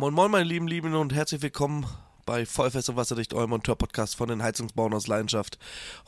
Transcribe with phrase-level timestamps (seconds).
[0.00, 1.84] Moin Moin, meine lieben Lieben und herzlich willkommen
[2.24, 5.58] bei Vollfest und Wasserdicht, eurem Monteur-Podcast von den Heizungsbauern aus Leidenschaft.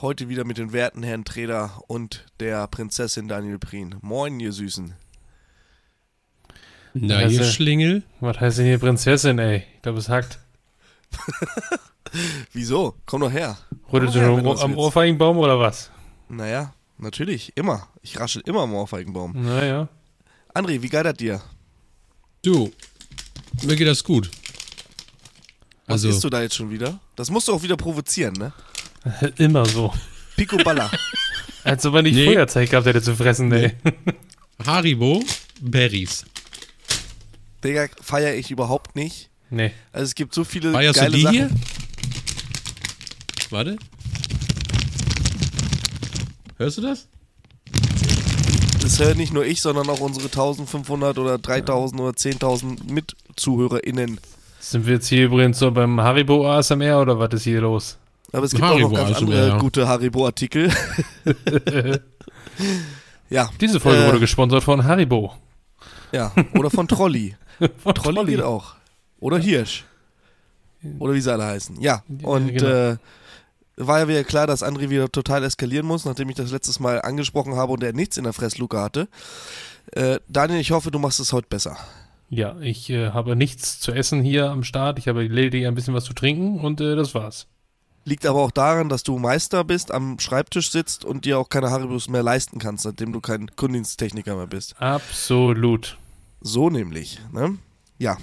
[0.01, 3.97] Heute wieder mit den werten Herrn Treder und der Prinzessin Daniel Prien.
[4.01, 4.95] Moin, ihr Süßen.
[6.95, 8.05] Na, ihr Schlingel.
[8.21, 9.65] Was heißt denn hier Prinzessin, ey?
[9.75, 10.39] Ich glaube, es hackt.
[12.53, 12.95] Wieso?
[13.07, 13.59] Komm doch her.
[13.93, 14.79] Rüttelt Komm du du am.
[14.79, 15.91] Ohrfeigenbaum oder was?
[16.29, 17.89] Naja, natürlich, immer.
[18.03, 19.33] Ich raschel immer am Ohrfeigenbaum.
[19.33, 19.89] Naja.
[20.55, 21.41] André, wie geil das dir?
[22.43, 22.71] Du,
[23.63, 24.31] mir geht das gut.
[25.87, 26.99] Was Also, isst du da jetzt schon wieder?
[27.17, 28.53] Das musst du auch wieder provozieren, ne?
[29.39, 29.93] Immer so.
[30.37, 30.91] Pico Balla.
[31.65, 32.27] Als ob er nicht Nee.
[32.27, 33.73] Feuerzeug gehabt hätte zu fressen, ey.
[34.65, 35.23] Haribo
[35.61, 36.25] Berries.
[37.65, 39.29] Digga, feiere ich überhaupt nicht.
[39.51, 39.73] Nee.
[39.93, 41.35] Also es gibt so viele Feierst du geile die Sachen.
[41.35, 41.51] hier?
[43.51, 43.77] Warte.
[46.57, 47.09] Hörst du das?
[48.81, 52.91] Das hören nicht nur ich, sondern auch unsere 1500 oder 3000 oder 10.000
[53.31, 54.21] MitzuhörerInnen.
[54.59, 57.97] Sind wir jetzt hier übrigens so beim Haribo ASMR oder was ist hier los?
[58.33, 59.59] Aber es gibt Haribo auch noch ganz also, andere ja.
[59.59, 60.71] gute Haribo-Artikel.
[63.31, 64.07] ja, Diese Folge Äh.
[64.09, 65.35] wurde gesponsert von Haribo.
[66.13, 66.33] ja.
[66.55, 67.37] Oder von Trolli.
[67.83, 68.75] Von Trolli geht auch.
[69.19, 69.85] Oder Hirsch.
[70.99, 71.79] Oder wie sie alle heißen.
[71.79, 72.67] Ja, und genau.
[72.67, 72.97] äh,
[73.77, 77.03] war ja wieder klar, dass André wieder total eskalieren muss, nachdem ich das letztes Mal
[77.03, 79.09] angesprochen habe und er nichts in der Fressluke hatte.
[79.93, 81.77] Äh, Daniel, ich hoffe, du machst es heute besser.
[82.33, 85.01] Ja, ich äh, habe nichts zu essen hier am Start.
[85.01, 87.49] Ich habe lediglich ein bisschen was zu trinken und äh, das war's.
[88.05, 91.71] Liegt aber auch daran, dass du Meister bist, am Schreibtisch sitzt und dir auch keine
[91.71, 94.81] Haribus mehr leisten kannst, seitdem du kein Kundendiensttechniker mehr bist.
[94.81, 95.99] Absolut.
[96.41, 97.59] So nämlich, ne?
[97.99, 98.17] Ja.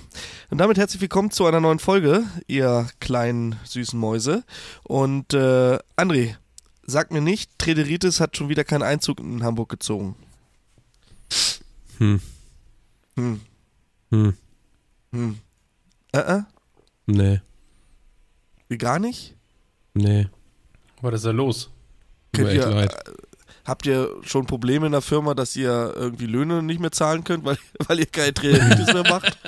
[0.50, 4.44] Und damit herzlich willkommen zu einer neuen Folge, ihr kleinen süßen Mäuse.
[4.84, 6.36] Und äh, André,
[6.84, 10.16] sag mir nicht, Trederitis hat schon wieder keinen Einzug in Hamburg gezogen.
[12.00, 12.22] Hm.
[13.16, 13.42] Hm.
[14.12, 14.34] Hm.
[15.12, 15.38] Hm.
[16.14, 16.42] Äh, äh?
[17.06, 17.42] Nee.
[18.70, 19.36] Wie gar nicht?
[19.94, 20.28] Nee.
[21.02, 21.70] Was ist da los?
[22.34, 22.94] Echt ihr, leid.
[22.94, 23.12] äh,
[23.66, 27.46] habt ihr schon Probleme in der Firma, dass ihr irgendwie Löhne nicht mehr zahlen könnt,
[27.46, 29.38] weil, weil ihr keine Trederitis mehr macht?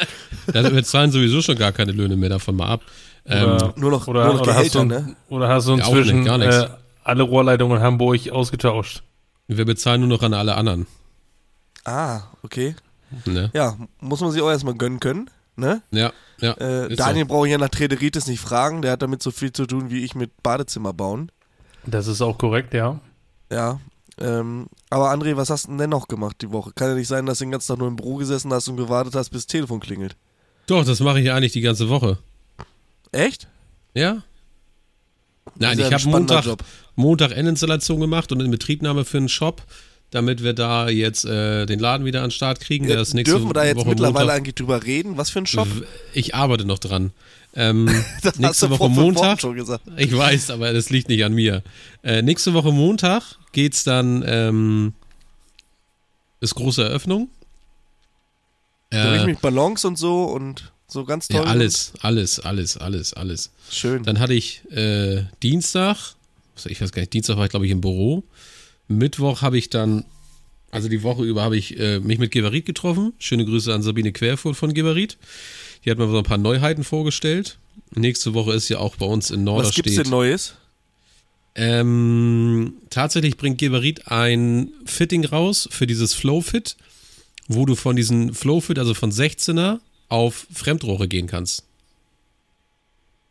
[0.51, 2.81] Also, wir zahlen sowieso schon gar keine Löhne mehr davon mal ab.
[3.25, 5.15] Ähm, Oder- Nur noch, Oder, nur noch oder, hast Gehälter, du, ne?
[5.29, 6.55] oder hast du Ja, inzwischen nicht, gar nichts.
[6.55, 6.69] äh,
[7.03, 9.03] alle Rohrleitungen in Hamburg ausgetauscht?
[9.47, 10.87] wir bezahlen nur noch an alle anderen.
[11.85, 12.75] Ah, okay.
[13.25, 13.49] Ne?
[13.53, 15.81] Ja, muss man sich auch erstmal gönnen können, ne?
[15.91, 16.53] Ja, ja.
[16.53, 19.65] Äh, Daniel brauche ich ja nach Trederitis nicht fragen, der hat damit so viel zu
[19.65, 21.31] tun wie ich mit Badezimmer bauen.
[21.85, 22.99] Das ist auch korrekt, ja.
[23.51, 23.79] Ja.
[24.19, 26.71] Ähm, aber André, was hast du denn noch gemacht die Woche?
[26.75, 28.77] Kann ja nicht sein, dass du den ganzen Tag nur im Büro gesessen hast und
[28.77, 30.15] gewartet hast, bis das Telefon klingelt.
[30.67, 30.75] so.
[30.75, 32.17] Doch, das mache ich eigentlich die ganze Woche.
[33.11, 33.47] Echt?
[33.93, 34.23] Ja?
[35.55, 36.63] Nein, ich habe Montag, Job.
[36.95, 39.63] Montag Endinstallation gemacht und in Betriebnahme für einen Shop,
[40.11, 42.87] damit wir da jetzt äh, den Laden wieder an den Start kriegen.
[42.87, 44.37] Der ist nächste Dürfen wir da jetzt Woche mittlerweile Montag.
[44.37, 45.17] eigentlich drüber reden?
[45.17, 45.67] Was für ein Shop?
[46.13, 47.11] Ich arbeite noch dran.
[47.55, 47.89] Ähm,
[48.21, 49.39] Das nächste Woche Montag.
[49.97, 51.63] Ich weiß, aber das liegt nicht an mir.
[52.03, 54.93] Äh, nächste Woche Montag geht's dann, ähm,
[56.41, 57.29] ist große Eröffnung.
[58.91, 61.41] So Äh, richtig mit Ballons und so und so ganz toll.
[61.41, 63.51] ja, alles, alles, alles, alles, alles.
[63.69, 64.01] Schön.
[64.03, 66.15] Dann hatte ich äh, Dienstag,
[66.65, 68.23] ich weiß gar nicht, Dienstag war ich glaube ich im Büro.
[68.89, 70.03] Mittwoch habe ich dann,
[70.71, 73.13] also die Woche über habe ich äh, mich mit Geberit getroffen.
[73.19, 75.17] Schöne Grüße an Sabine Querfurt von Geberit.
[75.85, 77.57] Die hat mir so ein paar Neuheiten vorgestellt.
[77.95, 79.85] Nächste Woche ist ja auch bei uns in Was Norderstedt.
[79.85, 80.55] gibt's denn Neues?
[81.55, 86.75] Ähm, tatsächlich bringt Geberit ein Fitting raus für dieses Flow-Fit,
[87.47, 89.79] wo du von diesem Flow-Fit, also von 16er,
[90.09, 91.63] auf Fremdrohre gehen kannst.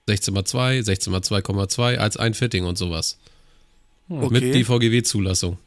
[0.08, 3.18] 16x2, 16x2,2 als ein Fitting und sowas.
[4.08, 4.52] Mit Okay.
[4.52, 5.58] DVGW-Zulassung.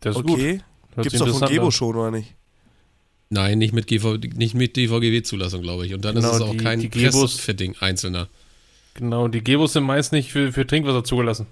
[0.00, 0.32] Das ist gut.
[0.32, 0.60] Okay.
[0.94, 1.72] Hört Gibt's sich doch von Gebo an.
[1.72, 2.34] schon, oder nicht?
[3.28, 5.94] Nein, nicht mit, GV, nicht mit DVGW-Zulassung, glaube ich.
[5.94, 8.28] Und dann Genau, ist es auch die- kein die Gebos- Press-Fitting einzelner.
[8.94, 11.46] Genau, die Gebos sind meist nicht für, für Trinkwasser zugelassen.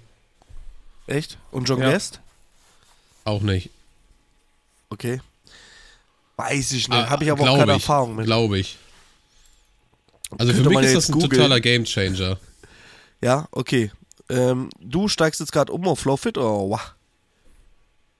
[1.07, 1.37] Echt?
[1.51, 1.89] Und John Ja.
[1.91, 2.19] Guest?
[3.23, 3.69] Auch nicht.
[4.89, 5.21] Okay.
[6.35, 6.91] Weiß ich nicht.
[6.97, 8.25] Ah, Habe ich aber auch keine ich, Erfahrung mit.
[8.25, 8.77] Glaube ich.
[10.37, 11.31] Also für Könnte mich man ja ist das ein googeln.
[11.31, 12.37] totaler Gamechanger.
[13.21, 13.91] Ja, okay.
[14.29, 16.95] Ähm, du steigst jetzt gerade um auf Flowfit oder wow.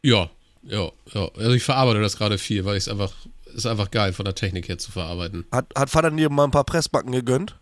[0.01, 0.29] Ja,
[0.63, 1.29] ja, ja.
[1.35, 3.13] Also ich verarbeite das gerade viel, weil ich es einfach,
[3.53, 5.45] ist einfach geil von der Technik her zu verarbeiten.
[5.51, 7.57] Hat, hat Vater dir mal ein paar Pressbacken gegönnt?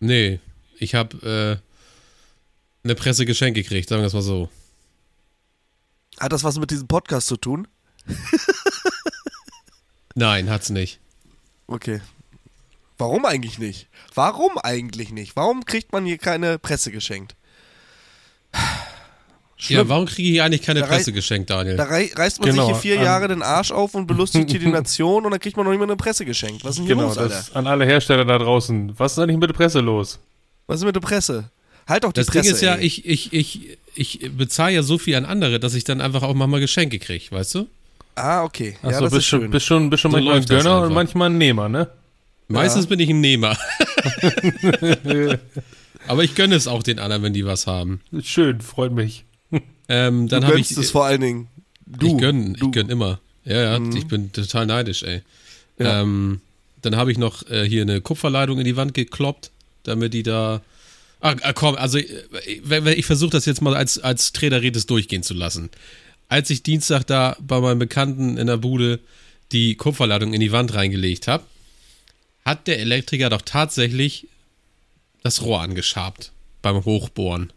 [0.00, 0.40] Nee,
[0.78, 4.48] ich habe äh, eine Presse geschenkt gekriegt, sagen wir es mal so.
[6.18, 7.68] Hat das was mit diesem Podcast zu tun?
[10.14, 10.98] Nein, hat's nicht.
[11.66, 12.00] Okay.
[13.02, 13.88] Warum eigentlich nicht?
[14.14, 15.34] Warum eigentlich nicht?
[15.34, 17.34] Warum kriegt man hier keine Presse geschenkt?
[19.58, 21.76] Ja, warum kriege ich hier eigentlich keine Da Presse geschenkt, Daniel?
[21.76, 24.50] Da rei reißt man Genau, sich hier vier ähm, Jahre den Arsch auf und belustigt
[24.50, 26.62] hier die Nation und dann kriegt man noch nicht mal eine Presse geschenkt.
[26.62, 27.34] Was ist denn hier Genau, los, Alter?
[27.34, 28.92] das an alle Hersteller da draußen.
[28.96, 30.20] Was ist eigentlich mit der Presse los?
[30.68, 31.50] Was ist mit der Presse?
[31.88, 32.42] Halt doch die Das Presse.
[32.44, 32.84] Ding ist ja, ey.
[32.84, 36.34] ich, ich, ich, ich bezahle ja so viel an andere, dass ich dann einfach auch
[36.34, 37.66] manchmal Geschenke kriege, weißt du?
[38.14, 38.76] Ah, okay.
[38.82, 40.82] ja, Achso, das bist, ist schon, bist schon, bist schon So manchmal ein das Gönner
[40.82, 41.88] und manchmal ein Nehmer, ne?
[42.52, 43.56] Meistens bin ich ein Nehmer.
[46.08, 48.00] Aber ich gönne es auch den anderen, wenn die was haben.
[48.22, 49.24] Schön, freut mich.
[49.88, 50.78] Ähm, dann du habe gönnst ich.
[50.78, 51.48] es vor allen Dingen.
[51.86, 52.06] Du.
[52.06, 53.20] ich gönne, ich gönn immer.
[53.44, 55.22] Ja, ja, ich bin total neidisch, ey.
[55.78, 56.02] Ja.
[56.02, 56.40] Ähm,
[56.80, 59.50] dann habe ich noch äh, hier eine Kupferleitung in die Wand gekloppt,
[59.82, 60.62] damit die da.
[61.20, 62.06] Ah, ah, komm, also äh,
[62.64, 65.70] wenn- ich versuche das jetzt mal als, als Träderredes durchgehen zu lassen.
[66.28, 69.00] Als ich Dienstag da bei meinem Bekannten in der Bude
[69.52, 71.44] die Kupferleitung in die Wand reingelegt habe,
[72.44, 74.26] hat der Elektriker doch tatsächlich
[75.22, 77.52] das Rohr angeschabt beim Hochbohren.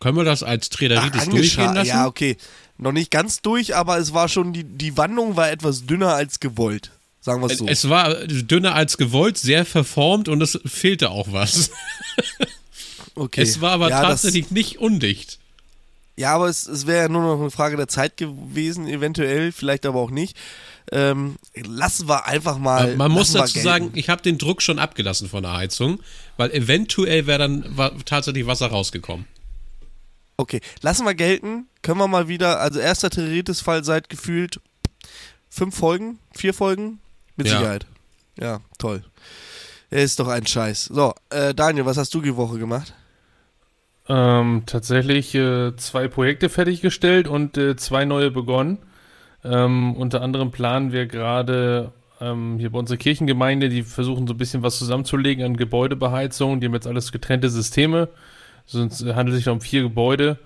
[0.00, 1.88] Können wir das als Ach, Träderredes angescha- durchgehen lassen?
[1.88, 2.36] Ja, okay.
[2.76, 6.38] Noch nicht ganz durch, aber es war schon, die, die Wandlung war etwas dünner als
[6.38, 6.92] gewollt.
[7.20, 7.66] Sagen wir es so.
[7.66, 11.70] Es war dünner als gewollt, sehr verformt und es fehlte auch was.
[13.16, 13.42] okay.
[13.42, 15.40] Es war aber ja, tatsächlich nicht undicht.
[16.16, 19.84] Ja, aber es, es wäre ja nur noch eine Frage der Zeit gewesen, eventuell, vielleicht
[19.84, 20.36] aber auch nicht.
[20.90, 22.96] Ähm, lassen wir einfach mal.
[22.96, 26.00] Man muss dazu sagen, ich habe den Druck schon abgelassen von der Heizung,
[26.36, 29.26] weil eventuell wäre dann wa- tatsächlich Wasser rausgekommen.
[30.36, 31.66] Okay, lassen wir gelten.
[31.82, 34.60] Können wir mal wieder, also erster Terroritis-Fall seit gefühlt
[35.50, 37.00] fünf Folgen, vier Folgen?
[37.36, 37.58] Mit Ja.
[37.58, 37.86] Sicherheit.
[38.40, 39.04] Ja, toll.
[39.90, 40.84] Er ist doch ein Scheiß.
[40.86, 42.94] So, äh, Daniel, was hast du die Woche gemacht?
[44.08, 48.78] Ähm, tatsächlich äh, zwei Projekte fertiggestellt und äh, zwei neue begonnen.
[49.44, 54.38] Ähm, unter anderem planen wir gerade ähm, hier bei unserer Kirchengemeinde, die versuchen so ein
[54.38, 56.60] bisschen was zusammenzulegen an Gebäudebeheizung.
[56.60, 58.08] Die haben jetzt alles getrennte Systeme.
[58.66, 60.38] Sonst äh, handelt es sich um vier Gebäude.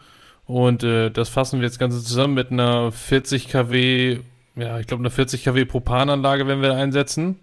[0.46, 4.18] Und äh, das fassen wir jetzt Ganze zusammen mit einer 40 kW,
[4.56, 7.38] ja, ich glaube, eine 40 kW Propananlage werden wir einsetzen.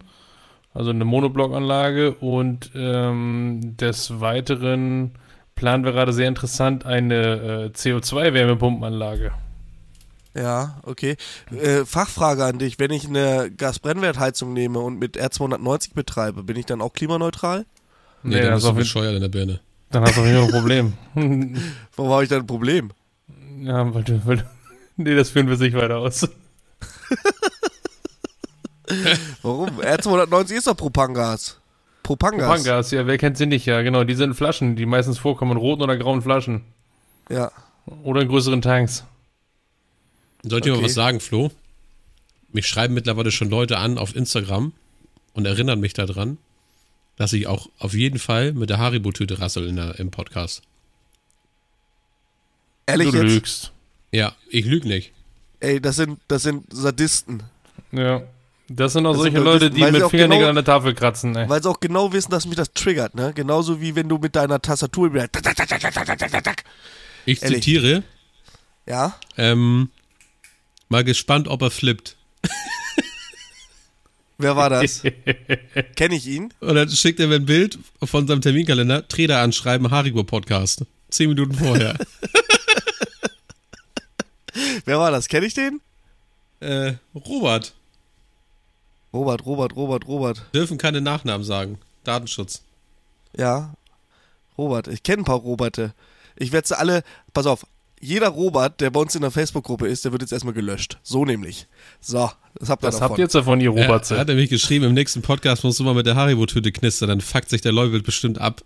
[0.72, 2.12] Also eine Monoblockanlage.
[2.14, 5.12] Und ähm, des Weiteren
[5.56, 9.32] planen wir gerade sehr interessant eine äh, CO2-Wärmepumpenanlage.
[10.34, 11.16] Ja, okay.
[11.50, 12.78] Äh, Fachfrage an dich.
[12.78, 17.66] Wenn ich eine Gasbrennwertheizung nehme und mit R290 betreibe, bin ich dann auch klimaneutral?
[18.22, 19.60] Nee, Nee, dann ist du bescheuert in der Birne.
[19.90, 20.92] Dann hast du auf jeden Fall ein Problem.
[21.96, 22.90] Warum habe ich dann ein Problem?
[23.62, 24.44] ja, weil du, weil du,
[24.96, 26.28] nee, das führen wir sich weiter aus.
[29.42, 29.80] Warum?
[29.80, 31.58] R290 ist doch Propangas.
[32.02, 32.62] Propangas.
[32.62, 33.66] Propangas, ja, wer kennt sie nicht?
[33.66, 36.62] Ja, genau, die sind in Flaschen, die meistens vorkommen, in roten oder grauen Flaschen.
[37.28, 37.52] Ja.
[38.02, 39.04] Oder in größeren Tanks.
[40.42, 40.86] Soll ich dir mal Okay.
[40.86, 41.50] was sagen, Flo?
[42.52, 44.72] Mich schreiben mittlerweile schon Leute an auf Instagram
[45.34, 46.38] und erinnern mich daran,
[47.16, 50.62] dass ich auch auf jeden Fall mit der Haribo-Tüte rassel in der, im Podcast.
[52.86, 53.32] Ehrlich du jetzt?
[53.32, 53.72] lügst.
[54.12, 55.12] Ja, ich lüge nicht.
[55.60, 57.42] Ey, das sind, das sind Sadisten.
[57.92, 58.22] Ja.
[58.68, 61.34] Das sind auch Das solche sind- Leute, die mit Fingernägeln genau- an der Tafel kratzen,
[61.36, 61.48] ey.
[61.48, 63.32] Weil sie auch genau wissen, dass mich das triggert, ne?
[63.34, 65.08] Genauso wie wenn du mit deiner Tastatur.
[67.26, 67.58] Ich Ehrlich.
[67.62, 68.02] zitiere,
[68.86, 69.14] Ja?
[69.36, 69.90] ähm,
[70.90, 72.16] mal gespannt, ob er flippt.
[74.38, 75.02] Wer war das?
[75.96, 76.52] Kenn ich ihn?
[76.60, 80.84] Und dann schickt er mir ein Bild von seinem Terminkalender, Trader anschreiben, Haribo-Podcast.
[81.10, 81.98] Zehn Minuten vorher.
[84.84, 85.28] Wer war das?
[85.28, 85.80] Kenn ich den?
[86.60, 87.74] äh, Robert,
[89.12, 90.42] Robert, Robert, Robert, Robert.
[90.54, 91.78] dürfen keine Nachnamen sagen.
[92.04, 92.62] Datenschutz.
[93.36, 93.74] Ja.
[94.56, 94.88] Robert.
[94.88, 95.92] Ich kenne ein paar Roberte.
[96.36, 97.02] Ich werde sie alle.
[97.34, 97.66] Pass auf.
[98.02, 100.98] Jeder Robert, der bei uns in der Facebook-Gruppe ist, der wird jetzt erstmal gelöscht.
[101.02, 101.66] So nämlich.
[102.00, 103.10] So, das habt ihr Was davon.
[103.10, 104.14] habt ihr jetzt davon, ihr Er, Robertse?
[104.14, 107.20] er hat nämlich geschrieben, im nächsten Podcast musst du mal mit der Haribo-Tüte knistern, dann
[107.20, 108.62] fuckt sich der Leubel bestimmt ab.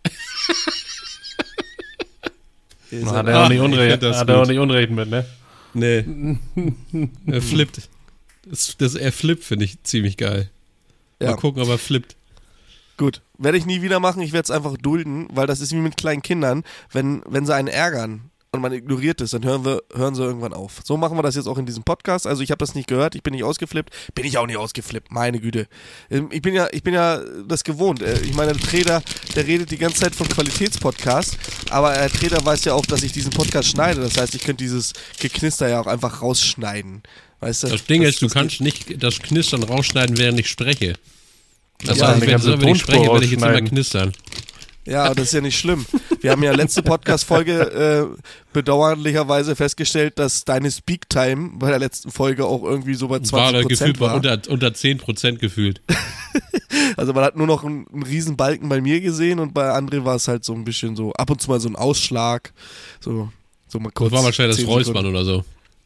[3.07, 5.27] Hat er auch nicht ich Unrecht, das hat er auch nicht Unrecht mit, ne?
[5.73, 6.05] Nee.
[7.27, 7.89] er flippt.
[8.47, 10.49] Das, das, er flippt, finde ich ziemlich geil.
[11.21, 11.31] Ja.
[11.31, 12.15] Mal gucken, ob er flippt.
[12.97, 14.23] Gut, werde ich nie wieder machen.
[14.23, 16.63] Ich werde es einfach dulden, weil das ist wie mit kleinen Kindern.
[16.93, 20.53] Wenn, wenn sie einen ärgern und man ignoriert es, dann hören, wir, hören sie irgendwann
[20.53, 20.81] auf.
[20.85, 22.27] So machen wir das jetzt auch in diesem Podcast.
[22.27, 23.93] Also ich habe das nicht gehört, ich bin nicht ausgeflippt.
[24.15, 25.67] Bin ich auch nicht ausgeflippt, meine Güte.
[26.11, 28.01] Ähm, Ich bin ja, ich bin ja das gewohnt.
[28.03, 29.03] Äh, Ich meine, der Trader,
[29.35, 31.37] der redet die ganze Zeit von Qualitätspodcast,
[31.71, 34.01] aber der Trader weiß ja auch, dass ich diesen Podcast schneide.
[34.01, 37.03] Das heißt, ich könnte dieses Geknister ja auch einfach rausschneiden.
[37.41, 37.69] Weißt du?
[37.69, 40.95] Das Ding ist, du das kannst nicht das Knistern rausschneiden, während ich spreche.
[41.85, 44.13] Das Ja, heißt, eine wenn, wenn ich spreche, werde ich jetzt immer knistern.
[44.87, 45.87] Ja, das ist ja nicht schlimm.
[46.21, 48.23] Wir haben ja letzte Podcast-Folge äh,
[48.53, 53.53] bedauerlicherweise festgestellt, dass deine Speak-Time bei der letzten Folge auch irgendwie so bei 20% War
[53.53, 54.15] da gefühlt war.
[54.15, 55.81] unter, unter 10% gefühlt.
[56.97, 60.05] Also man hat nur noch einen, einen riesen Balken bei mir gesehen und bei André
[60.05, 62.53] war es halt so ein bisschen so, ab und zu mal so ein Ausschlag.
[63.01, 63.31] So,
[63.69, 64.11] so mal kurz.
[64.11, 65.45] Das war wahrscheinlich das 10 Räuspern oder so.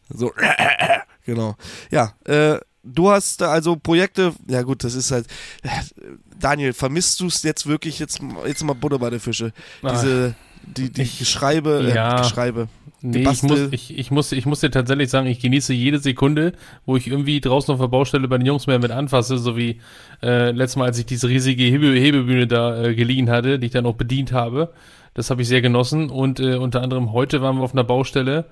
[0.08, 0.32] So,
[1.26, 1.56] genau.
[1.90, 2.58] Ja, äh,
[2.94, 5.26] du hast also Projekte, ja gut, das ist halt,
[5.62, 5.68] äh,
[6.40, 9.52] Daniel, vermisst du es jetzt wirklich, jetzt, jetzt mal Butter bei der Fische,
[9.82, 12.20] diese, die, die Ich- Geschreibe, äh, ja.
[12.20, 12.68] Geschreibe.
[13.00, 16.52] Nee, ich muss, ich, ich, muss, ich muss dir tatsächlich sagen, ich genieße jede Sekunde,
[16.84, 19.80] wo ich irgendwie draußen auf der Baustelle bei den Jungs mehr mit anfasse, so wie
[20.20, 23.72] äh, letztes Mal, als ich diese riesige Hebe Hebebühne da äh, geliehen hatte, die ich
[23.72, 24.72] dann auch bedient habe.
[25.14, 28.46] Das habe ich sehr genossen und äh, unter anderem heute waren wir auf einer Baustelle.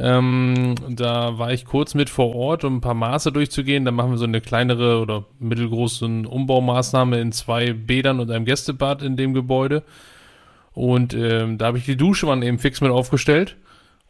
[0.00, 3.84] Ähm, da war ich kurz mit vor Ort, um ein paar Maße durchzugehen.
[3.84, 9.02] Da machen wir so eine kleinere oder mittelgroße Umbaumaßnahme in zwei Bädern und einem Gästebad
[9.02, 9.82] in dem Gebäude.
[10.72, 13.56] Und ähm, da habe ich die Duschwanne eben fix mit aufgestellt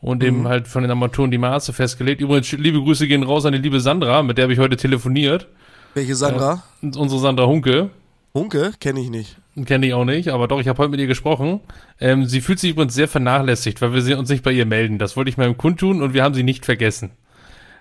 [0.00, 2.21] und eben halt von den Armaturen die Maße festgelegt.
[2.21, 5.49] Übrigens, liebe Grüße gehen raus an die liebe Sandra, mit der habe ich heute telefoniert.
[5.95, 6.62] Welche Sandra?
[6.83, 7.90] Und Unsere Sandra Hunke.
[8.35, 8.73] Hunke?
[8.78, 9.37] Kenne ich nicht.
[9.65, 11.61] Kenne ich auch nicht, aber doch, ich habe heute mit ihr gesprochen.
[12.00, 14.99] Ähm, sie fühlt sich übrigens sehr vernachlässigt, weil wir uns nicht bei ihr melden.
[14.99, 17.11] Das wollte ich mal im Kundtun und wir haben sie nicht vergessen.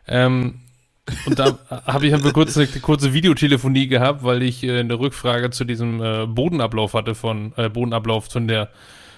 [0.07, 0.55] Ähm,
[1.25, 4.99] und da habe ich haben wir kurz eine kurze Videotelefonie gehabt, weil ich äh, eine
[4.99, 8.69] Rückfrage zu diesem äh, Bodenablauf hatte von äh, Bodenablauf von der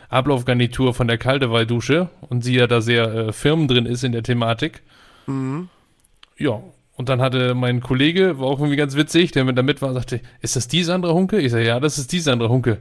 [0.09, 4.23] Ablaufgarnitur von der Kaldewalddusche und sie ja da sehr äh, firm drin ist in der
[4.23, 4.81] Thematik.
[6.37, 6.61] Ja,
[6.99, 9.93] und dann hatte mein Kollege, war auch irgendwie ganz witzig, der mit da mit war,
[9.93, 11.39] sagte, ist das die Sandra Hunke?
[11.39, 12.71] Ich sage, ja, das ist die Sandra Hunke.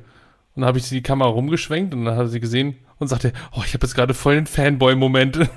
[0.56, 3.32] Und dann habe ich die Kamera rumgeschwenkt und dann hat er sie gesehen und sagte,
[3.52, 5.36] oh, ich habe jetzt gerade voll den Fanboy-Moment.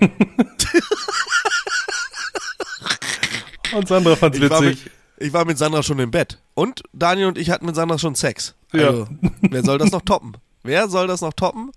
[3.74, 4.92] und Sandra fand's Ich war, mit, witzig.
[5.18, 6.38] ich war mit Sandra schon im Bett.
[6.54, 8.54] Und Daniel und ich hatten mit Sandra schon Sex.
[8.74, 8.90] Ja.
[8.90, 9.08] Also,
[9.42, 10.34] wer soll das noch toppen?
[10.64, 11.72] Wer soll das noch toppen?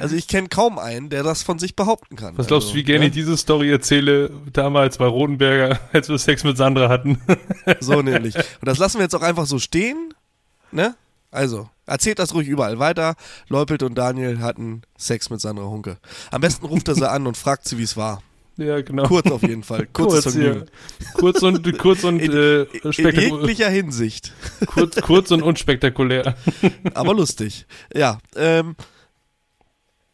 [0.00, 2.36] Also ich kenne kaum einen, der das von sich behaupten kann.
[2.36, 3.08] Was glaubst also, du, wie gerne ja?
[3.08, 7.20] ich diese Story erzähle, damals bei Rodenberger, als wir Sex mit Sandra hatten?
[7.80, 8.34] So nämlich.
[8.34, 10.14] Und das lassen wir jetzt auch einfach so stehen.
[10.72, 10.94] Ne?
[11.30, 13.14] Also, erzählt das ruhig überall weiter.
[13.48, 15.98] Leupelt und Daniel hatten Sex mit Sandra Hunke.
[16.30, 18.22] Am besten ruft er sie an und fragt sie, wie es war.
[18.56, 19.04] Ja, genau.
[19.04, 19.86] Kurz auf jeden Fall.
[19.92, 20.66] Kurzes Kurz, Vergnügen.
[21.00, 21.10] ja.
[21.14, 23.22] kurz und, kurz und, In, äh, in spektakulär.
[23.40, 24.32] jeglicher Hinsicht.
[24.66, 26.36] Kurz, kurz und unspektakulär.
[26.94, 27.66] Aber lustig.
[27.94, 28.76] Ja, ähm,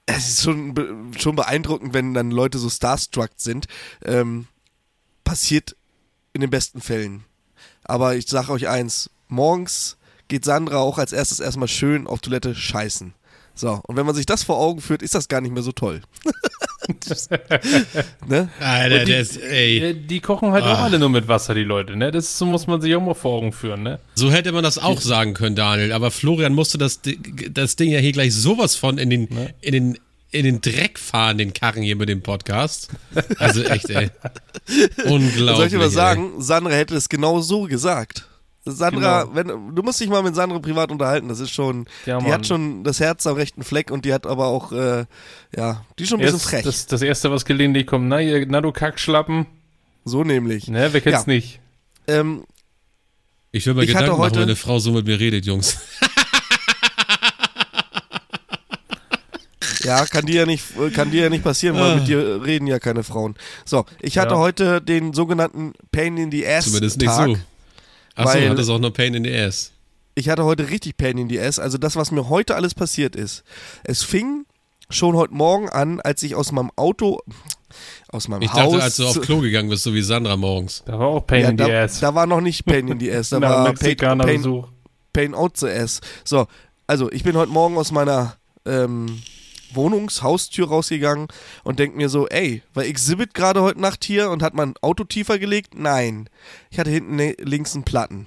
[0.06, 3.66] es ist schon, schon beeindruckend, wenn dann Leute so starstruck sind.
[4.04, 4.46] Ähm,
[5.24, 5.76] passiert
[6.32, 7.24] in den besten Fällen.
[7.84, 9.96] Aber ich sage euch eins, morgens
[10.28, 13.14] geht Sandra auch als erstes erstmal schön auf Toilette scheißen.
[13.54, 15.72] So, und wenn man sich das vor Augen führt, ist das gar nicht mehr so
[15.72, 16.00] toll.
[18.28, 18.48] ne?
[18.60, 19.78] Alter, die- ist, ey.
[19.78, 20.84] Ja, die kochen halt auch Ah.
[20.84, 22.10] alle nur mit Wasser, die Leute, ne?
[22.10, 23.98] Das so muss man sich auch mal vor Augen führen, ne?
[24.14, 25.92] So hätte man das auch sagen können, Daniel.
[25.92, 27.00] Aber Florian musste das,
[27.50, 29.28] das Ding ja hier gleich sowas von in den,
[29.60, 29.98] in den,
[30.30, 32.88] in den Dreck fahren, den Karren hier mit dem Podcast.
[33.38, 34.10] Also echt, ey.
[35.04, 35.70] Unglaublich.
[35.72, 35.90] Soll ich ey.
[35.90, 36.40] sagen?
[36.40, 38.26] Sandra hätte es genau so gesagt.
[38.64, 39.34] Sandra, Genau.
[39.34, 42.32] wenn, du musst dich mal mit Sandra privat unterhalten, das ist schon, Ja, die Mann.
[42.32, 45.04] hat schon das Herz am rechten Fleck und die hat aber auch, äh,
[45.56, 46.64] ja, die ist schon ein bisschen Erst frech.
[46.64, 49.46] Das, das erste, was gelegentlich kommt, na, ihr, na du Kackschlappen,
[50.04, 50.68] so nämlich.
[50.68, 50.90] ne?
[50.92, 51.32] Wer kennt's Ja.
[51.32, 51.58] nicht?
[52.06, 52.44] Ähm,
[53.50, 55.78] Ich will mir Ich Gedanken machen, heute- wenn eine Frau so mit mir redet, Jungs.
[59.84, 60.64] ja, kann dir ja nicht,
[60.94, 61.94] kann dir ja nicht passieren, weil Ah.
[61.96, 63.34] mit dir reden ja keine Frauen.
[63.64, 64.38] So, ich hatte Ja.
[64.38, 67.28] heute den sogenannten Pain in the Ass Zumindest nicht Tag.
[67.30, 67.36] so.
[68.14, 69.72] Achso, Weil- hat das auch nur Pain in the Ass.
[70.14, 71.58] ich hatte heute richtig Pain in the Ass.
[71.58, 73.42] Also das, was mir heute alles passiert ist.
[73.84, 74.44] Es fing
[74.90, 77.20] schon heute Morgen an, als ich aus meinem Auto,
[78.08, 78.72] aus meinem Ich Haus.
[78.72, 80.82] dachte, als du auf zu- Klo gegangen bist, so wie Sandra morgens.
[80.84, 82.00] Da war auch Pain ja, in the Ass.
[82.00, 84.64] da war noch nicht Pain in the Ass, da Na, war Pain, Pain.
[85.14, 86.00] Pain out the Ass.
[86.24, 86.46] So,
[86.86, 89.22] also ich bin heute Morgen aus meiner ähm,
[89.74, 91.28] Wohnungshaustür rausgegangen
[91.64, 95.04] und denk mir so, ey, war Exhibit gerade heute Nacht hier und hat mein Auto
[95.04, 95.74] tiefer gelegt?
[95.74, 96.28] Nein.
[96.70, 98.26] Ich hatte hinten ne, links einen Platten.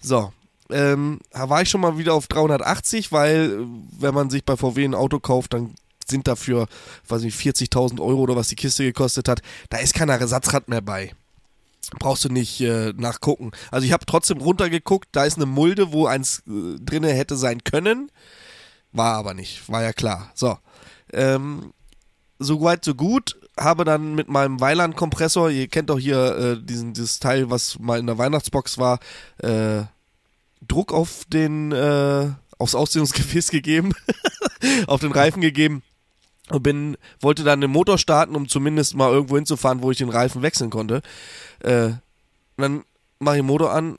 [0.00, 0.32] So,
[0.70, 3.66] ähm, da war ich schon mal wieder auf 380, weil äh,
[4.00, 5.74] wenn man sich bei VW ein Auto kauft, dann
[6.08, 6.68] sind dafür,
[7.08, 10.80] weiß nicht, 40.000 Euro oder was die Kiste gekostet hat, da ist kein Ersatzrad mehr
[10.80, 11.12] bei.
[11.98, 13.52] Brauchst du nicht äh, nachgucken.
[13.70, 17.62] Also ich habe trotzdem runtergeguckt, da ist eine Mulde, wo eins äh, drinne hätte sein
[17.62, 18.10] können.
[18.92, 20.30] War aber nicht, war ja klar.
[20.34, 20.58] So.
[21.12, 21.72] Ähm,
[22.38, 23.38] so weit, so gut.
[23.58, 27.98] Habe dann mit meinem Weiland-Kompressor, ihr kennt doch hier äh, diesen, dieses Teil, was mal
[27.98, 28.98] in der Weihnachtsbox war,
[29.38, 29.84] äh,
[30.66, 33.94] Druck auf den, äh, aufs Ausdehnungsgefäß gegeben,
[34.86, 35.82] auf den Reifen gegeben
[36.50, 40.10] und bin, wollte dann den Motor starten, um zumindest mal irgendwo hinzufahren, wo ich den
[40.10, 41.02] Reifen wechseln konnte.
[41.60, 41.90] Äh,
[42.56, 42.84] dann
[43.18, 43.98] mache ich den Motor an.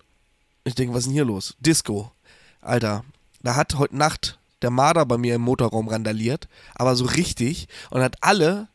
[0.63, 1.55] Ich denke, was ist denn hier los?
[1.59, 2.11] Disco.
[2.61, 3.03] Alter,
[3.41, 8.01] da hat heute Nacht der Marder bei mir im Motorraum randaliert, aber so richtig und
[8.01, 8.67] hat alle,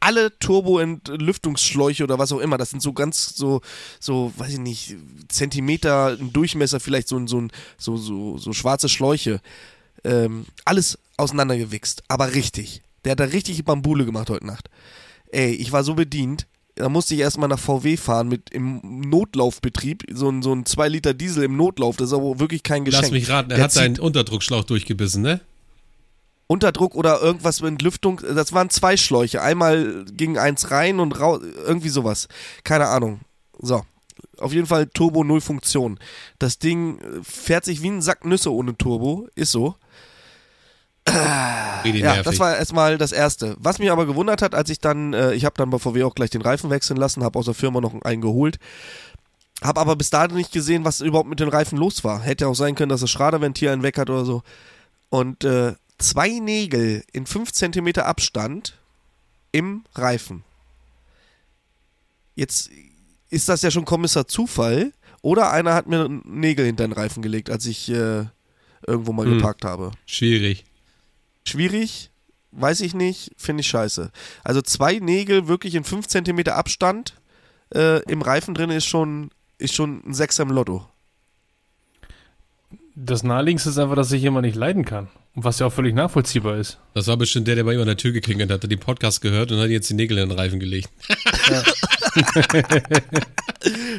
[0.00, 3.60] alle Turbo-Entlüftungsschläuche oder was auch immer, das sind so ganz so,
[3.98, 4.96] so, weiß ich nicht,
[5.28, 9.40] Zentimeter im Durchmesser, vielleicht so, so, so, so, so schwarze Schläuche.
[10.02, 12.82] Ähm, alles auseinandergewichst, aber richtig.
[13.04, 14.70] Der hat da richtig Bambule gemacht heute Nacht.
[15.32, 16.46] Ey, ich war so bedient.
[16.80, 20.04] Da musste ich erstmal nach VW fahren mit im Notlaufbetrieb.
[20.12, 21.96] So ein, so ein 2 Liter Diesel im Notlauf.
[21.96, 23.02] Das ist aber wirklich kein Geschenk.
[23.02, 25.40] Lass mich raten, er Der hat seinen Unterdruckschlauch durchgebissen, ne?
[26.46, 28.22] Unterdruck oder irgendwas mit Lüftung.
[28.34, 29.42] Das waren zwei Schläuche.
[29.42, 31.40] Einmal ging eins rein und raus.
[31.66, 32.28] Irgendwie sowas.
[32.64, 33.20] Keine Ahnung.
[33.60, 33.82] So.
[34.38, 35.98] Auf jeden Fall Turbo null Funktion.
[36.38, 39.28] Das Ding äh, fährt sich wie ein Sack Nüsse ohne Turbo.
[39.34, 39.76] Ist so.
[41.84, 43.56] Richtig Ja, das war erstmal das Erste.
[43.58, 46.14] Was mich aber gewundert hat, als ich dann, äh, ich habe dann bei VW auch
[46.14, 48.58] gleich den Reifen wechseln lassen, habe aus der Firma noch einen geholt.
[49.62, 52.20] Habe aber bis dahin nicht gesehen, was überhaupt mit den Reifen los war.
[52.20, 54.42] Hätte auch sein können, dass das Schraderventil einen weg hat oder so.
[55.08, 58.78] Und äh, zwei Nägel in 5 cm Abstand
[59.52, 60.44] im Reifen.
[62.34, 62.70] Jetzt
[63.28, 64.92] ist das ja schon Kommissar Zufall.
[65.22, 68.24] Oder einer hat mir Nägel hinter den Reifen gelegt, als ich äh,
[68.86, 69.36] irgendwo mal Hm.
[69.36, 69.90] geparkt habe.
[70.06, 70.64] Schwierig.
[71.44, 72.10] Schwierig,
[72.52, 74.10] weiß ich nicht, finde ich scheiße.
[74.44, 77.14] Also zwei Nägel wirklich in 5 cm Abstand
[77.74, 80.86] äh, im Reifen drin ist schon, ist schon ein Sechser im Lotto.
[82.94, 85.08] Das naheliegendste ist einfach, dass sich jemand nicht leiden kann.
[85.34, 86.78] Und was ja auch völlig nachvollziehbar ist.
[86.92, 89.20] Das war bestimmt der, der bei ihm an der Tür geklingelt hat, hat den Podcast
[89.20, 90.90] gehört und hat jetzt die Nägel in den Reifen gelegt.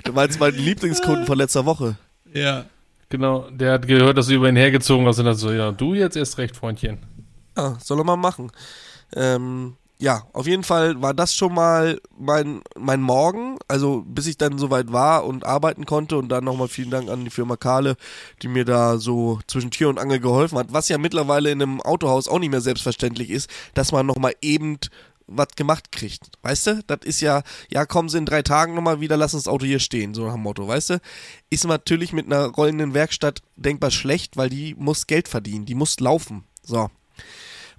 [0.03, 1.95] Du meinst meinen Lieblingskunden von letzter Woche.
[2.33, 2.65] Ja.
[3.09, 5.93] Genau, der hat gehört, dass du über ihn hergezogen hast und hat so, ja, du
[5.93, 6.97] jetzt erst recht, Freundchen.
[7.57, 8.51] Ja, soll er mal machen.
[9.15, 14.35] Ähm, ja, auf jeden Fall war das schon mal mein, mein Morgen, also bis ich
[14.35, 17.97] dann soweit war und arbeiten konnte und dann nochmal vielen Dank an die Firma Kahle,
[18.41, 21.81] die mir da so zwischen Tür und Angel geholfen hat, was ja mittlerweile in einem
[21.81, 24.79] Autohaus auch nicht mehr selbstverständlich ist, dass man nochmal eben
[25.27, 26.31] was gemacht kriegt.
[26.41, 26.83] Weißt du?
[26.87, 29.67] Das ist ja, ja, kommen sie in drei Tagen nochmal wieder, lass uns das Auto
[29.67, 31.01] hier stehen, so nach dem Motto, weißt du?
[31.51, 35.99] Ist natürlich mit einer rollenden Werkstatt denkbar schlecht, weil die muss Geld verdienen, die muss
[35.99, 36.43] laufen.
[36.63, 36.89] So.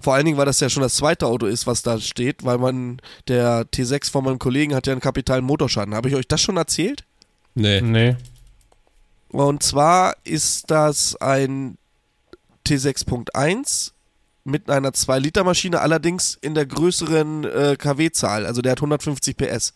[0.03, 2.57] Vor allen Dingen, weil das ja schon das zweite Auto ist, was da steht, weil
[2.57, 5.95] man, der T6 von meinem Kollegen hat ja einen kapitalen Motorschaden.
[5.95, 7.05] Habe ich euch das schon erzählt?
[7.55, 7.79] Nee.
[7.79, 8.17] Nee.
[9.29, 11.77] Und zwar ist das ein
[12.67, 13.91] T6.1
[14.43, 18.45] mit einer 2-Liter-Maschine, allerdings in der größeren äh, KW-Zahl.
[18.45, 19.73] Also der hat 150 PS.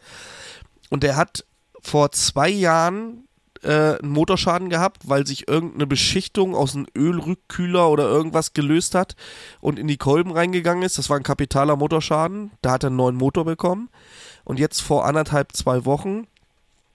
[0.89, 1.45] Und der hat
[1.81, 3.26] vor zwei Jahren
[3.67, 9.15] äh, einen Motorschaden gehabt, weil sich irgendeine Beschichtung aus einem Ölrückkühler oder irgendwas gelöst hat
[9.59, 10.97] und in die Kolben reingegangen ist.
[10.97, 12.51] Das war ein kapitaler Motorschaden.
[12.61, 13.89] Da hat er einen neuen Motor bekommen.
[14.45, 16.27] Und jetzt vor anderthalb, zwei Wochen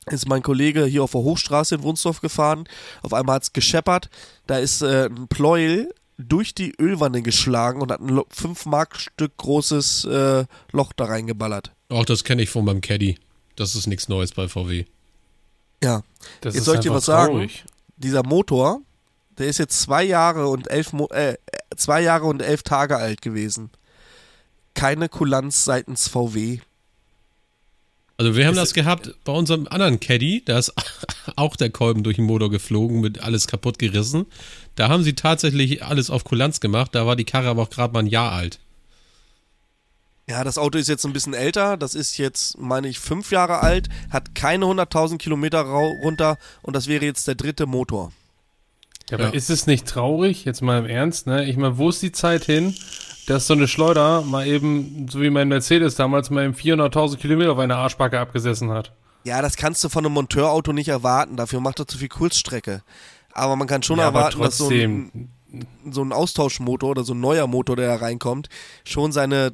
[0.06, 2.64] ist mein Kollege hier auf der Hochstraße in Wunsdorf gefahren.
[3.02, 4.08] Auf einmal hat es gescheppert.
[4.46, 9.36] Da ist äh, ein Pleuel durch die Ölwanne geschlagen und hat ein 5 Mark Stück
[9.36, 11.72] großes äh, Loch da reingeballert.
[11.88, 13.18] Auch das kenne ich von meinem Caddy.
[13.56, 14.86] Das ist nichts Neues bei VW.
[15.82, 16.02] Ja,
[16.40, 17.32] Das Jetzt soll ich dir was sagen?
[17.32, 17.64] traurig.
[17.96, 18.80] dieser Motor,
[19.38, 21.36] der ist jetzt zwei Jahre und elf Mo äh,
[21.76, 23.70] zwei Jahre und elf Tage alt gewesen.
[24.74, 26.60] Keine Kulanz seitens VW.
[28.18, 30.72] Also wir haben das gehabt bei unserem anderen Caddy, da ist
[31.36, 34.26] auch der Kolben durch den Motor geflogen, mit alles kaputt gerissen.
[34.76, 37.92] Da haben sie tatsächlich alles auf Kulanz gemacht, da war die Karre aber auch gerade
[37.92, 38.60] mal ein Jahr alt.
[40.32, 41.76] Ja, das Auto ist jetzt ein bisschen älter.
[41.76, 46.86] Das ist jetzt, meine ich, fünf Jahre alt, hat keine 100.000 Kilometer runter und das
[46.86, 48.12] wäre jetzt der dritte Motor.
[49.10, 49.30] Ja, aber Ja.
[49.34, 51.44] ist es nicht traurig, jetzt mal im Ernst, ne?
[51.44, 52.74] Ich meine, wo ist die Zeit hin,
[53.26, 57.52] dass so eine Schleuder mal eben, so wie mein Mercedes damals, mal eben 400.000 Kilometer
[57.52, 58.92] auf einer Arschbacke abgesessen hat?
[59.24, 61.36] Ja, das kannst du von einem Monteurauto nicht erwarten.
[61.36, 62.80] Dafür macht er zu viel Kurzstrecke.
[63.34, 65.28] Aber man kann schon Ja, erwarten, dass so ein,
[65.90, 68.48] so ein Austauschmotor oder so ein neuer Motor, der da reinkommt,
[68.84, 69.52] schon seine,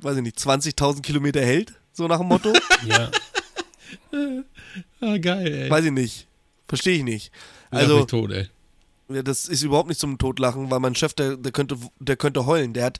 [0.00, 1.72] weiß ich nicht, 20.000 Kilometer hält.
[1.92, 2.52] So nach dem Motto.
[2.86, 3.10] Ja.
[5.00, 5.70] Ah, geil, ey.
[5.70, 6.26] weiß ich nicht.
[6.68, 7.32] Verstehe ich nicht.
[7.70, 8.48] Also, mich tot, ey.
[9.08, 12.46] Ja, das ist überhaupt nicht zum Totlachen, weil mein Chef, der, der, könnte, der könnte
[12.46, 12.74] heulen.
[12.74, 12.98] Der hat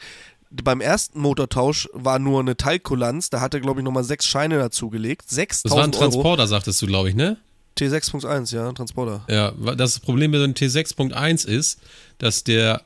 [0.51, 4.59] beim ersten Motortausch war nur eine Teilkulanz, da hat er, glaube ich, nochmal sechs Scheine
[4.59, 5.27] dazugelegt.
[5.31, 6.03] Das war ein 6000 Euro.
[6.03, 7.37] Transporter, sagtest du, glaube ich, ne?
[7.79, 9.25] T6.1, ja, Transporter.
[9.29, 11.79] Ja, das Problem mit dem T6.1 ist,
[12.19, 12.83] dass der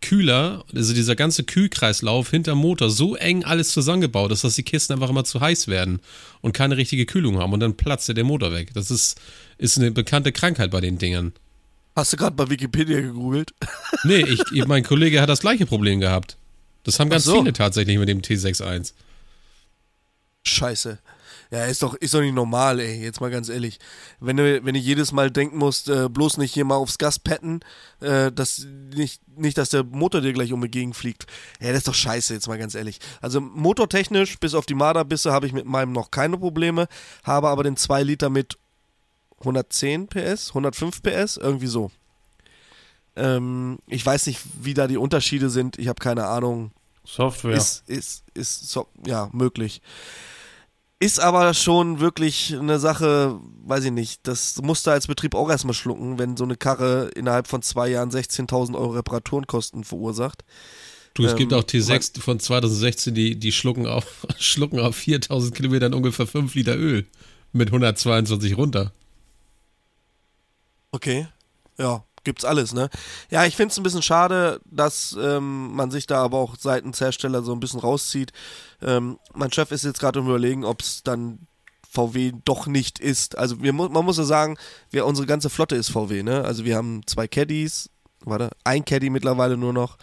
[0.00, 4.94] Kühler, also dieser ganze Kühlkreislauf hinterm Motor so eng alles zusammengebaut ist, dass die Kisten
[4.94, 6.00] einfach immer zu heiß werden
[6.40, 8.72] und keine richtige Kühlung haben und dann platzt ja der Motor weg.
[8.74, 9.20] Das ist,
[9.58, 11.32] ist eine bekannte Krankheit bei den Dingern.
[11.96, 13.52] Hast du gerade bei Wikipedia gegoogelt?
[14.02, 16.38] Nee, ich, mein Kollege hat das gleiche Problem gehabt.
[16.84, 17.38] Das haben ganz so.
[17.38, 18.92] viele tatsächlich mit dem T61.
[20.46, 20.98] Scheiße.
[21.50, 23.80] Ja, ist doch, ist doch nicht normal, ey, jetzt mal ganz ehrlich.
[24.20, 27.18] Wenn du, wenn du jedes Mal denken musst, äh, bloß nicht hier mal aufs Gas
[27.18, 27.60] petten,
[28.00, 31.26] äh, dass nicht, nicht, dass der Motor dir gleich um die Gegend fliegt.
[31.60, 33.00] Ja, das ist doch scheiße, jetzt mal ganz ehrlich.
[33.20, 36.86] Also motortechnisch, bis auf die Marderbisse, habe ich mit meinem noch keine Probleme,
[37.24, 38.56] habe aber den 2 Liter mit
[39.40, 41.90] 110 PS, 105 PS, irgendwie so.
[43.16, 46.70] Ähm, ich weiß nicht, wie da die Unterschiede sind, ich habe keine Ahnung.
[47.04, 47.56] Software.
[47.56, 49.82] Ist, ist, ist, so, ja, möglich.
[51.02, 55.48] Ist aber schon wirklich eine Sache, weiß ich nicht, das musst du als Betrieb auch
[55.48, 60.44] erstmal schlucken, wenn so eine Karre innerhalb von zwei Jahren 16.000 Euro Reparaturenkosten verursacht.
[61.14, 65.54] Du, es Ähm, gibt auch T6 von 2016, die, die schlucken auf, schlucken auf 4000
[65.54, 67.06] Kilometern ungefähr 5 Liter Öl
[67.52, 68.92] mit 122 runter.
[70.92, 71.28] Okay.
[71.78, 72.90] Ja, gibt's alles, ne?
[73.30, 77.42] Ja, ich find's ein bisschen schade, dass ähm, man sich da aber auch seitens Hersteller
[77.42, 78.32] so ein bisschen rauszieht.
[78.82, 81.40] Ähm, mein Chef ist jetzt gerade am überlegen, ob's dann
[81.90, 83.36] VW doch nicht ist.
[83.36, 84.56] Also wir, mu- man muss ja sagen,
[84.90, 86.44] wir, unsere ganze Flotte ist VW, ne?
[86.44, 87.90] Also wir haben zwei Caddies,
[88.24, 89.96] warte, ein Caddy mittlerweile nur noch,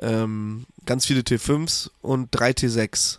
[0.00, 3.18] ähm, ganz viele T5s und drei T6.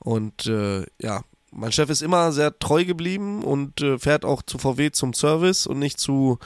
[0.00, 4.58] Und äh, ja, mein Chef ist immer sehr treu geblieben und äh, fährt auch zu
[4.58, 6.38] VW zum Service und nicht zu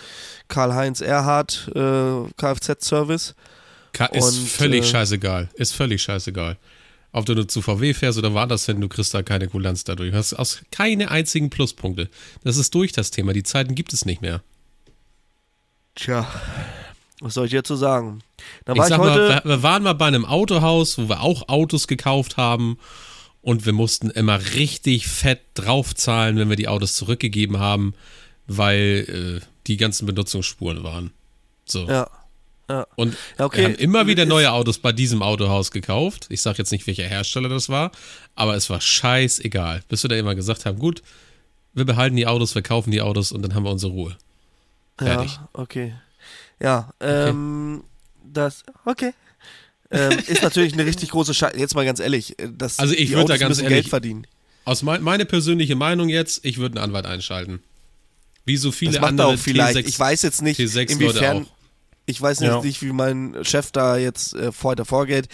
[0.48, 3.34] Karl-Heinz Erhardt äh, Kfz-Service.
[4.12, 5.48] Ist Und, völlig äh, scheißegal.
[5.54, 6.56] Ist völlig scheißegal.
[7.12, 10.10] Ob du nur zu VW fährst oder woanders hin, du kriegst da keine Kulanz dadurch.
[10.10, 12.08] Du hast aus keine einzigen Pluspunkte.
[12.42, 13.32] Das ist durch das Thema.
[13.32, 14.42] Die Zeiten gibt es nicht mehr.
[15.94, 16.26] Tja,
[17.20, 18.20] was soll ich jetzt so sagen?
[18.62, 19.10] Ich war ich, sag heute.
[19.10, 22.78] mal, wir, wir waren mal bei einem Autohaus, wo wir auch Autos gekauft haben
[23.44, 27.94] und wir mussten immer richtig fett draufzahlen, wenn wir die Autos zurückgegeben haben,
[28.46, 31.12] weil äh, die ganzen Benutzungsspuren waren.
[31.66, 31.86] So.
[31.86, 32.08] ja,
[32.68, 32.86] ja.
[32.96, 33.58] Und Ja, okay.
[33.58, 36.26] wir haben immer wieder neue Autos bei diesem Autohaus gekauft.
[36.30, 37.92] Ich sage jetzt nicht, welcher Hersteller das war,
[38.34, 39.82] aber es war scheißegal.
[39.88, 41.02] Bis wir da immer gesagt haben, gut,
[41.74, 44.16] wir behalten die Autos, wir kaufen die Autos und dann haben wir unsere Ruhe.
[44.96, 45.32] Fertig.
[45.34, 45.94] Ja, okay.
[46.60, 47.84] Ja, ähm,
[48.22, 49.12] das, okay.
[49.94, 51.56] Ähm, ist natürlich eine richtig große Scheiße.
[51.58, 53.76] Jetzt mal ganz ehrlich, äh, dass Also ich die würd da Autos ganz müssen ehrlich-
[53.84, 54.26] Geld verdienen.
[54.66, 57.62] Aus mein, meine persönliche Meinung jetzt, ich würde einen Anwalt einschalten.
[58.46, 59.76] Wie so viele Das macht er andere auch vielleicht.
[59.78, 61.46] T6, ich weiß jetzt nicht, T6 Leute inwiefern.
[62.06, 62.60] Ich weiß nicht, Ja.
[62.62, 65.28] nicht, wie mein Chef da jetzt äh, heute vorgeht.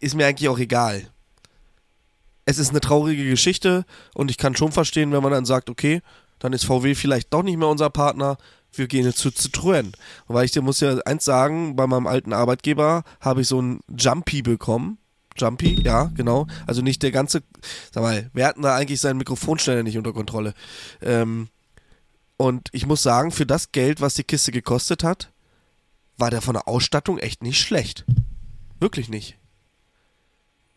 [0.00, 1.08] Ist mir eigentlich auch egal.
[2.44, 6.00] Es ist eine traurige Geschichte und ich kann schon verstehen, wenn man dann sagt, okay,
[6.38, 8.38] dann ist VW vielleicht doch nicht mehr unser Partner.
[8.72, 9.92] Wir gehen jetzt zu Citroën.
[10.26, 13.80] Weil ich dir muss ja eins sagen, bei meinem alten Arbeitgeber habe ich so ein
[13.88, 14.98] Jumpy bekommen.
[15.36, 16.46] Jumpy, ja, genau.
[16.66, 17.42] Also nicht der ganze,
[17.92, 20.54] sag mal, wir hatten da eigentlich seinen Mikrofonständer nicht unter Kontrolle.
[21.00, 21.48] Ähm,
[22.36, 25.32] und ich muss sagen, für das Geld, was die Kiste gekostet hat,
[26.16, 28.04] war der von der Ausstattung echt nicht schlecht.
[28.80, 29.36] Wirklich nicht.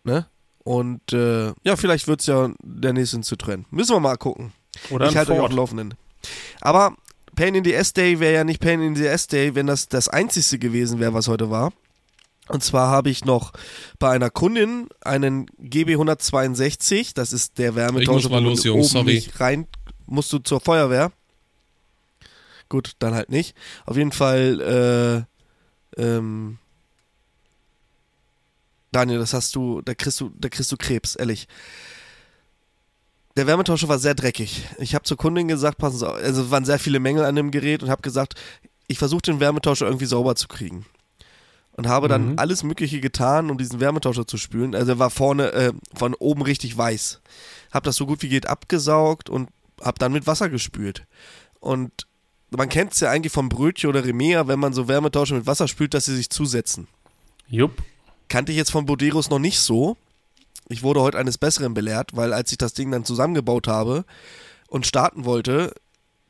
[0.03, 0.27] Ne?
[0.63, 3.65] Und äh, ja, vielleicht wird es ja der nächste Citroën.
[3.71, 4.53] Müssen wir mal gucken.
[4.89, 5.51] Oder ich halte euch auf Ford.
[5.51, 5.93] dem Laufenden.
[6.61, 6.95] Aber
[7.35, 10.59] Pain in the S-Day wäre ja nicht Pain in the S-Day, wenn das das einzigste
[10.59, 11.71] gewesen wäre, was heute war.
[12.47, 13.53] Und zwar habe ich noch
[13.99, 19.05] bei einer Kundin einen GB162, das ist der Wärmetauscher, Ich muss mal los, Jungs, oben
[19.05, 19.29] sorry.
[19.37, 19.67] rein,
[20.05, 21.11] musst du zur Feuerwehr.
[22.67, 23.55] Gut, dann halt nicht.
[23.85, 25.25] Auf jeden Fall,
[25.97, 26.57] äh, ähm,
[28.91, 31.47] Daniel, das hast du, da kriegst du, da kriegst du Krebs, ehrlich.
[33.37, 34.65] Der Wärmetauscher war sehr dreckig.
[34.77, 37.35] Ich habe zur Kundin gesagt, passen Sie auf, also es waren sehr viele Mängel an
[37.35, 38.35] dem Gerät und habe gesagt,
[38.87, 40.85] ich versuche den Wärmetauscher irgendwie sauber zu kriegen.
[41.77, 42.39] Und habe dann Mhm.
[42.39, 44.75] alles Mögliche getan, um diesen Wärmetauscher zu spülen.
[44.75, 47.21] Also er war vorne, äh, von oben richtig weiß.
[47.71, 51.05] Hab das so gut wie geht abgesaugt und hab dann mit Wasser gespült.
[51.61, 52.05] Und
[52.49, 55.69] man kennt es ja eigentlich vom Brötchen oder Remea, wenn man so Wärmetauscher mit Wasser
[55.69, 56.87] spült, dass sie sich zusetzen.
[57.47, 57.81] Jupp.
[58.27, 59.95] Kannte ich jetzt von Boderos noch nicht so.
[60.71, 64.05] Ich wurde heute eines Besseren belehrt, weil als ich das Ding dann zusammengebaut habe
[64.67, 65.73] und starten wollte,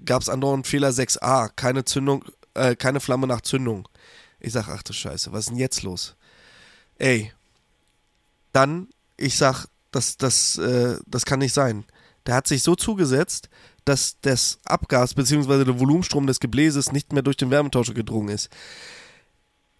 [0.03, 2.25] gab es andauernd Fehler 6a, keine Zündung,
[2.55, 3.87] äh, keine Flamme nach Zündung.
[4.39, 6.15] Ich sag, ach du Scheiße, was ist denn jetzt los?
[6.97, 7.31] Ey,
[8.51, 11.85] dann, ich sag, das, das, äh, das kann nicht sein.
[12.25, 13.47] Der hat sich so zugesetzt,
[13.85, 15.65] dass das Abgas bzw.
[15.65, 18.49] der Volumenstrom des Gebläses nicht mehr durch den Wärmetauscher gedrungen ist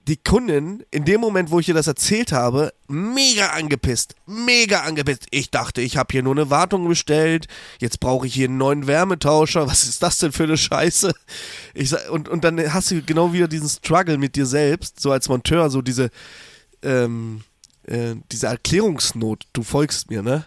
[0.07, 4.15] die Kundin, in dem Moment, wo ich ihr das erzählt habe, mega angepisst.
[4.25, 5.27] Mega angepisst.
[5.29, 7.47] Ich dachte, ich habe hier nur eine Wartung bestellt.
[7.79, 9.67] Jetzt brauche ich hier einen neuen Wärmetauscher.
[9.67, 11.13] Was ist das denn für eine Scheiße?
[11.73, 15.29] Ich und, und dann hast du genau wieder diesen Struggle mit dir selbst, so als
[15.29, 16.09] Monteur, so diese,
[16.81, 17.41] ähm,
[17.83, 19.45] äh, diese Erklärungsnot.
[19.53, 20.43] Du folgst mir, ne?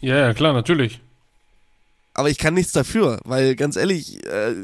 [0.00, 1.00] Ja, ja, klar, natürlich.
[2.14, 4.54] aber ich kann nichts dafür, weil ganz ehrlich, äh,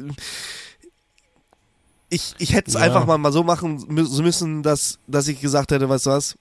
[2.13, 2.81] ich, ich hätte es Ja.
[2.81, 6.37] einfach mal, mal so machen mü- müssen, dass, dass ich gesagt hätte, weißt du was,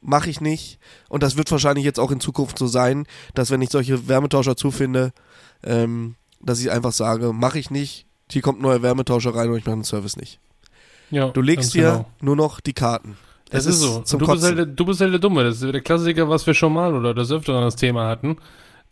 [0.00, 0.78] mache ich nicht.
[1.08, 4.56] Und das wird wahrscheinlich jetzt auch in Zukunft so sein, dass wenn ich solche Wärmetauscher
[4.56, 5.12] zufinde,
[5.64, 8.06] ähm, dass ich einfach sage, mache ich nicht.
[8.30, 10.38] Hier kommt ein neuer Wärmetauscher rein und ich mache den Service nicht.
[11.10, 12.06] Ja, Du legst ganz dir genau.
[12.20, 13.16] nur noch die Karten.
[13.50, 14.00] Das Es ist so.
[14.00, 15.44] Zum du, bist halt, der- du bist halt der Dumme.
[15.44, 18.36] Das ist der Klassiker, was wir schon mal oder das öfter das Thema hatten.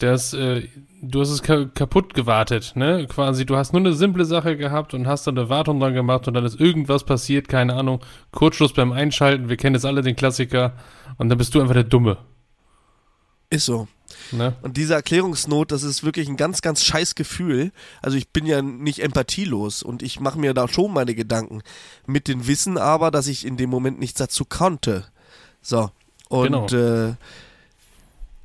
[0.04, 0.68] Das, äh,
[1.02, 3.06] du hast es ka kaputt gewartet, ne?
[3.06, 6.28] Quasi, du hast nur eine simple Sache gehabt und hast dann eine Wartung dran gemacht
[6.28, 8.00] und dann ist irgendwas passiert, keine Ahnung,
[8.32, 10.74] Kurzschluss beim Einschalten, wir kennen jetzt alle den Klassiker
[11.18, 12.18] und dann bist du einfach der Dumme,
[13.50, 13.88] Ist so.
[14.32, 14.54] ne?
[14.62, 17.72] Und diese Erklärungsnot, das ist wirklich ein ganz, ganz scheiß Gefühl.
[18.02, 21.62] Also ich bin ja nicht empathielos und ich mache mir da schon meine Gedanken.
[22.06, 25.04] Mit dem Wissen aber, dass ich in dem Moment nichts dazu konnte.
[25.62, 25.90] So.
[26.28, 27.08] Und Genau.
[27.10, 27.14] äh,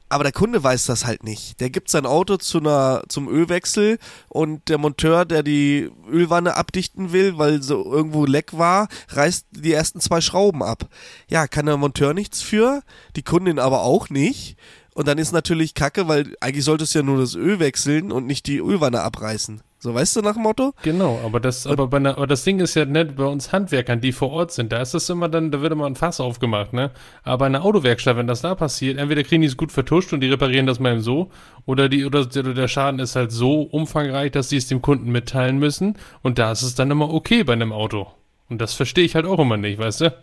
[0.10, 1.60] aber der Kunde weiß das halt nicht.
[1.60, 7.12] Der gibt sein Auto zu einer, zum Ölwechsel und der Monteur, der die Ölwanne abdichten
[7.12, 10.89] will, weil so irgendwo Leck war, reißt die ersten zwei Schrauben ab.
[11.30, 12.82] Ja, kann der Monteur nichts für,
[13.15, 14.58] die Kundin aber auch nicht.
[14.95, 18.26] Und dann ist natürlich Kacke, weil eigentlich solltest du ja nur das Öl wechseln und
[18.26, 19.62] nicht die Ölwanne abreißen.
[19.82, 20.74] So, weißt du nach dem Motto?
[20.84, 24.02] Genau, aber das, aber, bei einer, aber das Ding ist ja nicht bei uns Handwerkern,
[24.02, 24.74] die vor Ort sind.
[24.74, 26.92] Da ist das immer dann, da wird immer ein Fass aufgemacht, ne?
[27.24, 30.20] Aber bei einer Autowerkstatt, wenn das da passiert, entweder kriegen die es gut vertuscht und
[30.20, 31.32] die reparieren das mal eben so,
[31.65, 35.60] oder die, oder der Schaden ist halt so umfangreich, dass sie es dem Kunden mitteilen
[35.60, 35.98] müssen.
[36.24, 38.08] Und da ist es dann immer okay bei einem Auto.
[38.50, 40.13] Und das verstehe ich halt auch immer nicht, weißt du?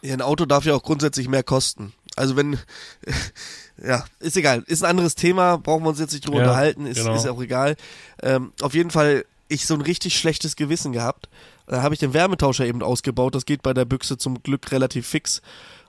[0.00, 1.92] Ja, ein Auto darf ja auch grundsätzlich mehr kosten.
[2.16, 2.58] Also wenn,
[3.82, 4.62] ja, ist egal.
[4.66, 7.14] Ist ein anderes Thema, brauchen wir uns jetzt nicht drüber Ja, unterhalten, ist, genau.
[7.14, 7.76] ist auch egal.
[8.22, 11.28] Ähm, auf jeden Fall, ich so ein richtig schlechtes Gewissen gehabt.
[11.66, 13.34] Da habe ich den Wärmetauscher eben ausgebaut.
[13.34, 15.42] Das geht bei der Büchse zum Glück relativ fix.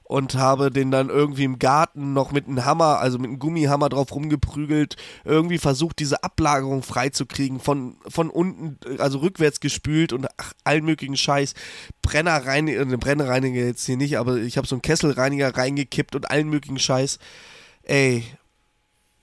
[0.03, 3.89] Und habe den dann irgendwie im Garten noch mit einem Hammer, also mit einem Gummihammer
[3.89, 4.95] drauf rumgeprügelt,
[5.25, 11.17] irgendwie versucht, diese Ablagerung freizukriegen, von, von unten, also rückwärts gespült und ach, allen möglichen
[11.17, 11.55] Scheiß.
[12.01, 16.47] Brennerreiniger, äh, Brennerreiniger jetzt hier nicht, aber ich habe so einen Kesselreiniger reingekippt und allen
[16.47, 17.19] möglichen Scheiß.
[17.87, 18.25] Ey,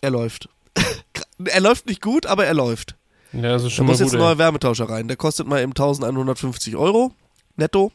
[0.00, 0.48] er läuft.
[1.44, 2.96] er läuft nicht gut, aber er läuft.
[3.32, 4.20] Ja, das ist Da schon muss mal jetzt gut.
[4.20, 4.38] ein neuer.
[4.38, 5.06] Wärmetauscher rein.
[5.08, 7.12] Der kostet mal eben 1150 Euro
[7.56, 7.92] netto.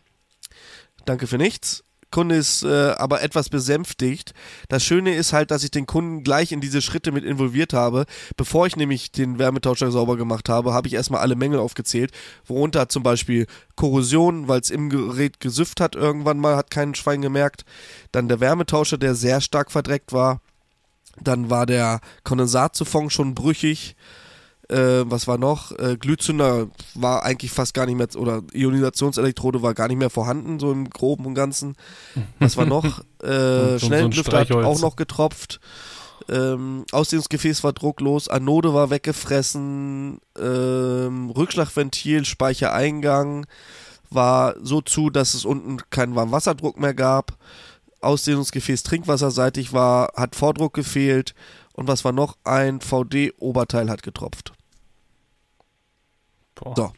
[1.05, 1.83] Danke für nichts.
[2.11, 4.33] Kunde ist äh, aber etwas besänftigt.
[4.67, 8.05] Das Schöne ist halt, dass ich den Kunden gleich in diese Schritte mit involviert habe.
[8.35, 12.11] Bevor ich nämlich den Wärmetauscher sauber gemacht habe, habe ich erstmal alle Mängel aufgezählt.
[12.47, 17.21] Worunter zum Beispiel Korrosion, weil es im Gerät gesüfft hat irgendwann mal, hat kein Schwein
[17.21, 17.63] gemerkt.
[18.11, 20.41] Dann der Wärmetauscher, der sehr stark verdreckt war.
[21.23, 23.95] Dann war der Kondensatsiphon schon brüchig.
[24.69, 25.71] Äh, was war noch?
[25.79, 30.59] Äh, Glühzünder war eigentlich fast gar nicht mehr, oder Ionisationselektrode war gar nicht mehr vorhanden,
[30.59, 31.75] so im Groben und Ganzen.
[32.39, 33.01] Was war noch?
[33.21, 34.65] so Äh, ein Schnelllüfter hat Streichholz.
[34.67, 35.59] auch noch getropft.
[36.29, 43.47] Ähm, Ausdehnungsgefäß war drucklos, Anode war weggefressen, ähm, Rückschlagventil, Speichereingang
[44.11, 47.37] war so zu, dass es unten keinen Warmwasserdruck mehr gab.
[48.01, 51.35] Ausdehnungsgefäß trinkwasserseitig war, hat Vordruck gefehlt
[51.73, 52.37] und was war noch?
[52.43, 54.53] Ein VD-Oberteil hat getropft.
[56.55, 56.73] Boah.
[56.75, 56.91] So.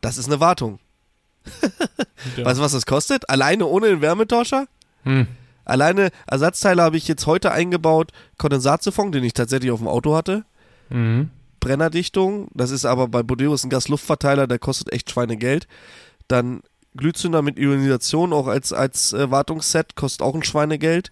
[0.00, 0.78] Das ist eine Wartung.
[2.36, 2.44] Ja.
[2.44, 3.30] Weißt du, was das kostet?
[3.30, 4.66] Alleine ohne den Wärmetauscher?
[5.04, 5.26] Hm.
[5.64, 8.12] Alleine Ersatzteile habe ich jetzt heute eingebaut.
[8.36, 10.44] Kondensatsiphon, den ich tatsächlich auf dem Auto hatte.
[10.90, 11.30] Mhm.
[11.60, 15.66] Brennerdichtung, das ist aber bei Bodeus ein Gasluftverteiler, der kostet echt Schweinegeld.
[16.28, 16.62] Dann
[16.96, 21.10] Glühzünder mit Ionisation auch als, als äh, Wartungsset, kostet auch ein Schweinegeld.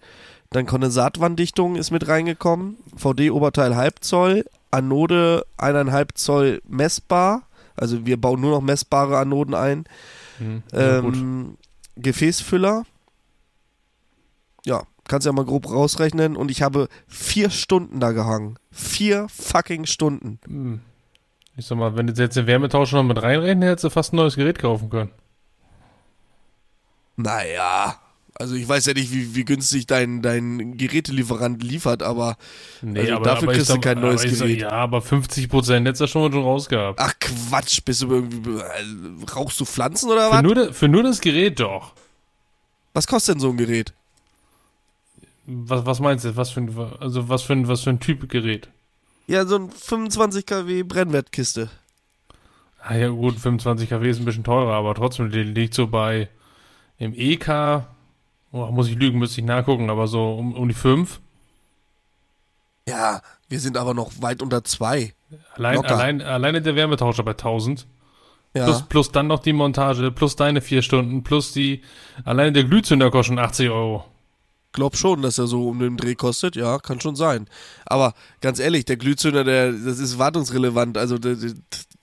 [0.51, 2.79] Dann Kondensatwanddichtung ist mit reingekommen.
[2.97, 4.45] VD-Oberteil halb Zoll.
[4.71, 7.43] Anode eineinhalb Zoll messbar.
[7.77, 9.85] Also wir bauen nur noch messbare Anoden ein.
[10.39, 10.63] Hm.
[10.73, 10.99] Ja.
[10.99, 11.57] Ähm,
[11.97, 12.85] Gefäßfüller.
[14.65, 16.37] Ja, kannst ja mal grob rausrechnen.
[16.37, 18.59] Und ich habe vier Stunden da gehangen.
[18.71, 20.39] Vier fucking Stunden.
[20.47, 20.81] Hm.
[21.57, 24.17] Ich sag mal, wenn du jetzt den Wärmetauscher noch mit reinrechnen, hättest du fast ein
[24.17, 25.11] neues Gerät kaufen können.
[27.19, 27.99] Naja.
[28.35, 32.37] Also ich weiß ja nicht, wie, wie günstig dein, dein Gerätelieferant liefert, aber
[32.83, 34.61] Also dafür ich kriegst du kein neues aber ich sag, Gerät.
[34.63, 37.01] Ja, aber 50 Prozent hättest du schon, schon rausgehabt.
[37.01, 40.43] ach Quatsch, bist du irgendwie, äh, rauchst du Pflanzen oder Für was?
[40.55, 41.93] da- für nur das Gerät doch.
[42.95, 43.93] Was kostet denn so ein Gerät?
[45.47, 46.37] Was, was meinst du?
[46.37, 48.69] Was für ein, also was für ein, was für ein Typ Gerät?
[49.27, 51.71] Ja, so ein 25 kW Brennwertkiste.
[52.81, 56.29] Ah ja gut, 25 kW ist ein bisschen teurer, aber trotzdem, liegt so bei
[56.99, 57.85] im EK,
[58.53, 61.21] oh, muss ich lügen, müsste ich nachgucken, aber so um, um die 5.
[62.89, 65.15] Ja, wir sind aber noch weit unter zwei.
[65.55, 65.95] Allein, Locker.
[65.95, 67.87] allein, alleine der Wärmetauscher bei 1000.
[68.55, 68.65] Ja.
[68.65, 71.83] Plus, plus dann noch die Montage, plus deine vier Stunden, plus die,
[72.25, 74.05] alleine der Glühzünder kostet schon 80 Euro.
[74.73, 76.57] glaub schon, dass er so um den Dreh kostet.
[76.57, 77.47] Ja, kann schon sein.
[77.85, 80.97] Aber ganz ehrlich, der Glühzünder, der, das ist wartungsrelevant.
[80.97, 81.55] Also das,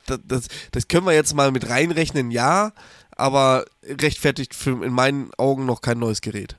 [0.05, 2.71] das, das können wir jetzt mal mit reinrechnen, ja.
[3.15, 6.55] Aber rechtfertigt für, in meinen Augen noch kein neues Gerät.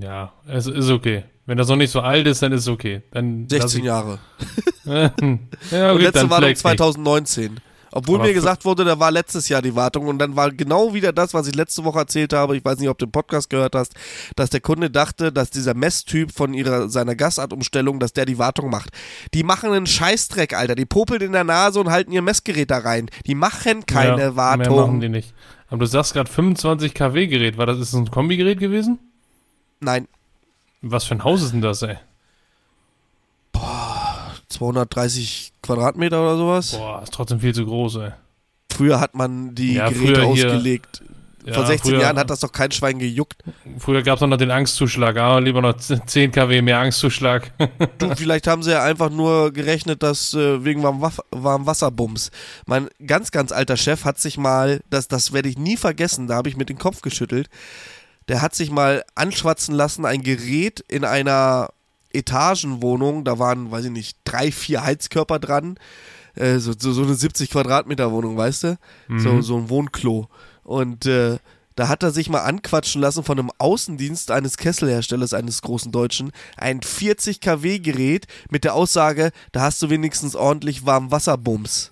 [0.00, 1.24] Ja, es ist okay.
[1.46, 3.02] Wenn das noch nicht so alt ist, dann ist es okay.
[3.10, 4.18] Dann lass 16 ich- Jahre.
[4.84, 5.70] ja, Und gut,
[6.02, 7.62] letzte dann Wartung vielleicht nicht.
[7.92, 7.98] 2019.
[7.98, 10.94] Obwohl Aber mir gesagt wurde, da war letztes Jahr die Wartung und dann war genau
[10.94, 12.56] wieder das, was ich letzte Woche erzählt habe.
[12.56, 13.94] Ich weiß nicht, ob du den Podcast gehört hast,
[14.36, 18.70] dass der Kunde dachte, dass dieser Messtyp von ihrer, seiner Gasartumstellung, dass der die Wartung
[18.70, 18.90] macht.
[19.34, 20.74] Die machen einen Scheißdreck, Alter.
[20.74, 23.10] Die popeln in der Nase und halten ihr Messgerät da rein.
[23.26, 24.76] Die machen keine ja, Mehr Wartung.
[24.76, 25.34] machen die nicht.
[25.68, 27.56] Aber du sagst gerade 25 kW Gerät.
[27.56, 28.98] War das ist das ein Kombigerät gewesen?
[29.80, 30.06] Nein,
[30.82, 31.96] Was für ein Haus ist denn das, ey?
[34.52, 36.72] 230 Quadratmeter oder sowas.
[36.76, 38.10] Boah, ist trotzdem viel zu groß, ey.
[38.72, 41.02] Früher hat man die Ja, Geräte ausgelegt.
[41.44, 43.42] Ja, Vor 16 früher, Jahren hat das doch kein Schwein gejuckt.
[43.78, 45.16] Früher gab es noch den Angstzuschlag.
[45.16, 47.50] Ah, lieber noch 10 kW mehr Angstzuschlag.
[47.98, 52.30] Du, vielleicht haben sie ja einfach nur gerechnet, dass äh, wegen warm, Waff- warm Wasserbums.
[52.66, 56.36] Mein ganz, ganz alter Chef hat sich mal, das, das werde ich nie vergessen, da
[56.36, 57.48] habe ich mit dem Kopf geschüttelt,
[58.28, 61.70] der hat sich mal anschwatzen lassen, ein Gerät in einer
[62.14, 65.78] Etagenwohnung, da waren, weiß ich nicht, drei, vier Heizkörper dran,
[66.34, 68.78] äh, so, so, so eine 70 Quadratmeter Wohnung, weißt du?
[69.16, 69.42] So, Mhm.
[69.42, 70.28] so ein Wohnklo.
[70.64, 71.38] Und äh,
[71.74, 76.32] da hat er sich mal anquatschen lassen von einem Außendienst eines Kesselherstellers, eines großen Deutschen,
[76.56, 81.90] ein 40 kW Gerät mit der Aussage, da hast du wenigstens ordentlich warm Wasserbums.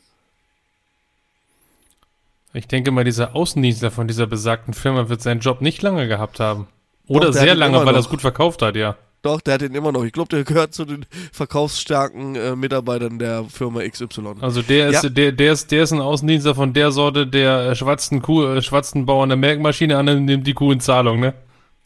[2.52, 6.40] Ich denke mal, dieser Außendienstler von dieser besagten Firma wird seinen Job nicht lange gehabt
[6.40, 6.66] haben.
[7.06, 8.96] Oder Doch, sehr lange, weil er es gut verkauft hat, ja.
[9.22, 10.04] Doch, der hat den immer noch.
[10.04, 14.06] Ich glaube, der gehört zu den verkaufsstarken äh, Mitarbeitern der Firma XY.
[14.40, 15.08] Also der ist, Ja.
[15.10, 18.62] der, der ist, der ist ein Außendienstler von der Sorte, der äh, schwatzen Kuh, äh,
[18.62, 21.34] schwatzen Bauer eine Melkmaschine an und nimmt die Kuh in Zahlung, ne?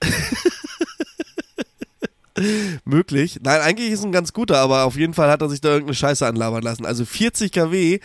[2.84, 3.38] Möglich.
[3.44, 5.94] Nein, eigentlich ist ein ganz guter, aber auf jeden Fall hat er sich da irgendeine
[5.94, 6.84] Scheiße anlabern lassen.
[6.84, 8.00] Also 40 kW.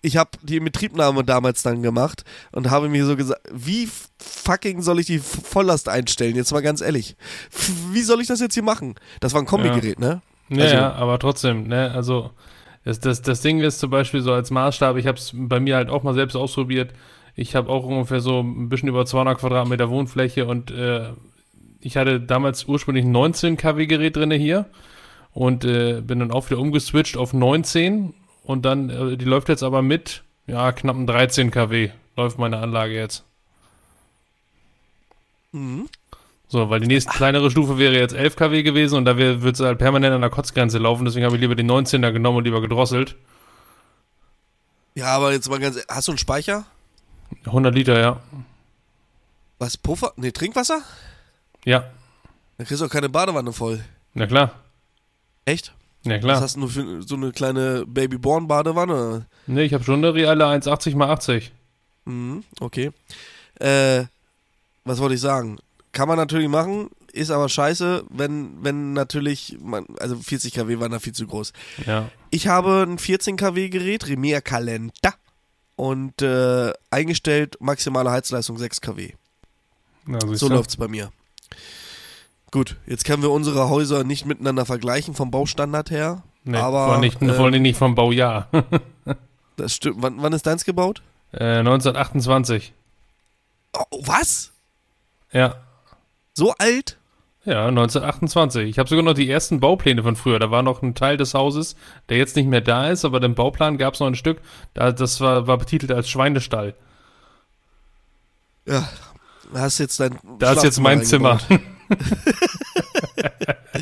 [0.00, 3.88] Ich habe die Inbetriebnahme damals dann gemacht und habe mir so gesagt, wie
[4.20, 6.36] fucking soll ich die Volllast einstellen?
[6.36, 7.16] Jetzt mal ganz ehrlich.
[7.92, 8.94] Wie soll ich das jetzt hier machen?
[9.20, 10.22] Das war ein Kombigerät, ne?
[10.50, 12.30] Ja, Also- ja, aber trotzdem, ne, also
[12.84, 15.76] das, das, das Ding ist zum Beispiel so als Maßstab, ich habe es bei mir
[15.76, 16.92] halt auch mal selbst ausprobiert.
[17.34, 21.10] Ich habe auch ungefähr so ein bisschen über 200 Quadratmeter Wohnfläche und äh,
[21.80, 24.66] ich hatte damals ursprünglich ein 19 kW Gerät drinne hier
[25.32, 28.14] und äh, bin dann auch wieder umgeswitcht auf 19
[28.48, 32.94] und dann, äh, die läuft jetzt aber mit, ja, knappen 13 kW läuft meine Anlage
[32.94, 33.22] jetzt.
[35.52, 35.88] Mhm.
[36.48, 39.66] So, weil die nächste kleinere Stufe wäre jetzt 11 kW gewesen und da wird sie
[39.66, 42.62] halt permanent an der Kotzgrenze laufen, deswegen habe ich lieber den 19er genommen und lieber
[42.62, 43.16] gedrosselt.
[44.94, 46.64] Ja, aber jetzt mal ganz ehrlich, hast du einen Speicher?
[47.44, 48.20] 100 Liter, ja.
[49.58, 50.14] Was, Puffer?
[50.16, 50.80] Nee, Trinkwasser?
[51.66, 51.84] Ja,
[52.56, 53.84] Dann kriegst du auch keine Badewanne voll.
[54.14, 54.52] na klar.
[55.44, 55.74] Echt?
[56.16, 56.40] Was klar.
[56.40, 59.26] hast du nur für so eine kleine Babyborn-Badewanne?
[59.46, 61.52] Nee, ich habe schon eine reale 1,80 mal 80.
[62.04, 62.90] Mhm, okay.
[63.60, 64.04] Äh,
[64.84, 65.58] was wollte ich sagen?
[65.92, 70.92] Kann man natürlich machen, ist aber scheiße, wenn, wenn natürlich, man, also 40 kW waren
[70.92, 71.52] da viel zu groß.
[71.86, 72.10] Ja.
[72.30, 75.14] Ich habe ein 14 kW Gerät, Remea Calenta,
[75.76, 79.12] und äh, eingestellt maximale Heizleistung 6 kW.
[80.06, 81.12] Na, So läuft's bei mir.
[82.50, 86.22] Gut, jetzt können wir unsere Häuser nicht miteinander vergleichen vom Baustandard her.
[86.44, 88.48] Nee, aber, vor, allem nicht, ähm, vor allem nicht vom Baujahr.
[89.56, 89.96] Das stimmt.
[89.98, 91.02] Wann, wann ist deins gebaut?
[91.32, 92.72] äh, 1928.
[93.74, 94.52] Oh, was?
[95.32, 95.56] Ja.
[96.34, 96.96] So alt?
[97.44, 98.68] Ja, 1928.
[98.68, 100.38] Ich habe sogar noch die ersten Baupläne von früher.
[100.38, 101.76] Da war noch ein Teil des Hauses,
[102.08, 104.40] der jetzt nicht mehr da ist, aber den Bauplan gab es noch ein Stück.
[104.74, 106.74] Da, das war, war betitelt als Schweinestall.
[108.66, 108.88] Ja.
[109.54, 111.40] Hast jetzt dein Da ist jetzt mein Zimmer.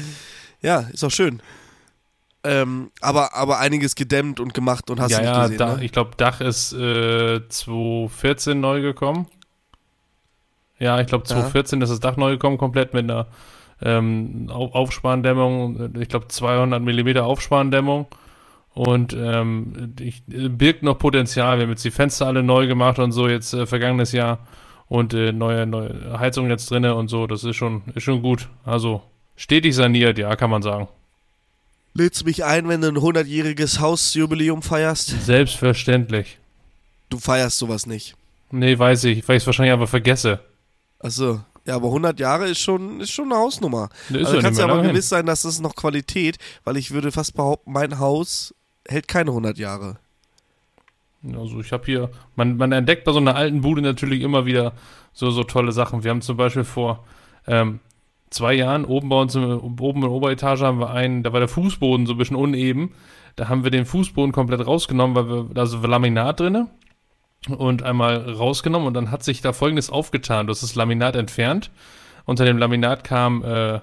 [0.62, 1.40] Ja, ist auch schön.
[2.45, 5.77] Ähm, aber, aber einiges gedämmt und gemacht und hast ja, du nicht ja, gesehen, da,
[5.77, 5.85] ne?
[5.85, 9.27] ich glaube, Dach ist äh, 2014 neu gekommen.
[10.79, 11.35] Ja, ich glaube, Ja.
[11.35, 13.27] 2014 ist das Dach neu gekommen, komplett mit einer
[13.83, 15.95] ähm, Au- Aufsparendämmung.
[16.01, 18.07] Ich glaube, 200 Millimeter Aufsparendämmung.
[18.75, 21.59] Und ähm, ich, äh, birgt noch Potenzial.
[21.59, 24.38] Wir haben jetzt die Fenster alle neu gemacht und so, jetzt äh, vergangenes Jahr.
[24.88, 27.27] Und äh, neue, neue Heizung jetzt drinne und so.
[27.27, 28.49] Das ist schon, ist schon gut.
[28.64, 29.03] Also
[29.37, 30.88] stetig saniert, ja, kann man sagen.
[31.94, 35.25] Lädst du mich ein, wenn du ein 100-jähriges Hausjubiläum feierst?
[35.25, 36.38] Selbstverständlich.
[37.09, 38.16] Du feierst sowas nicht.
[38.51, 40.40] Nee, weiß ich, weil ich es wahrscheinlich aber vergesse.
[40.99, 41.40] Achso.
[41.64, 43.88] Ja, aber 100 Jahre ist schon, ist schon eine Hausnummer.
[44.09, 47.11] Ist also ja kannst mehr aber gewiss sein, dass das noch Qualität, weil ich würde
[47.11, 48.55] fast behaupten, mein Haus
[48.87, 49.99] hält keine 100 Jahre.
[51.35, 54.72] Also ich habe hier, man, man entdeckt bei so einer alten Bude natürlich immer wieder
[55.12, 56.05] so, so tolle Sachen.
[56.05, 57.05] Wir haben zum Beispiel vor
[57.47, 57.80] ähm,
[58.30, 61.41] zwei Jahren oben bei uns, im, oben in der Oberetage haben wir einen, da war
[61.41, 62.93] der Fußboden so ein bisschen uneben.
[63.34, 66.68] Da haben wir den Fußboden komplett rausgenommen, weil wir, da war Laminat drinne
[67.49, 70.47] und einmal rausgenommen und dann hat sich da folgendes aufgetan.
[70.47, 71.70] Du hast das Laminat entfernt
[72.24, 73.80] Unter dem Laminat kamen äh,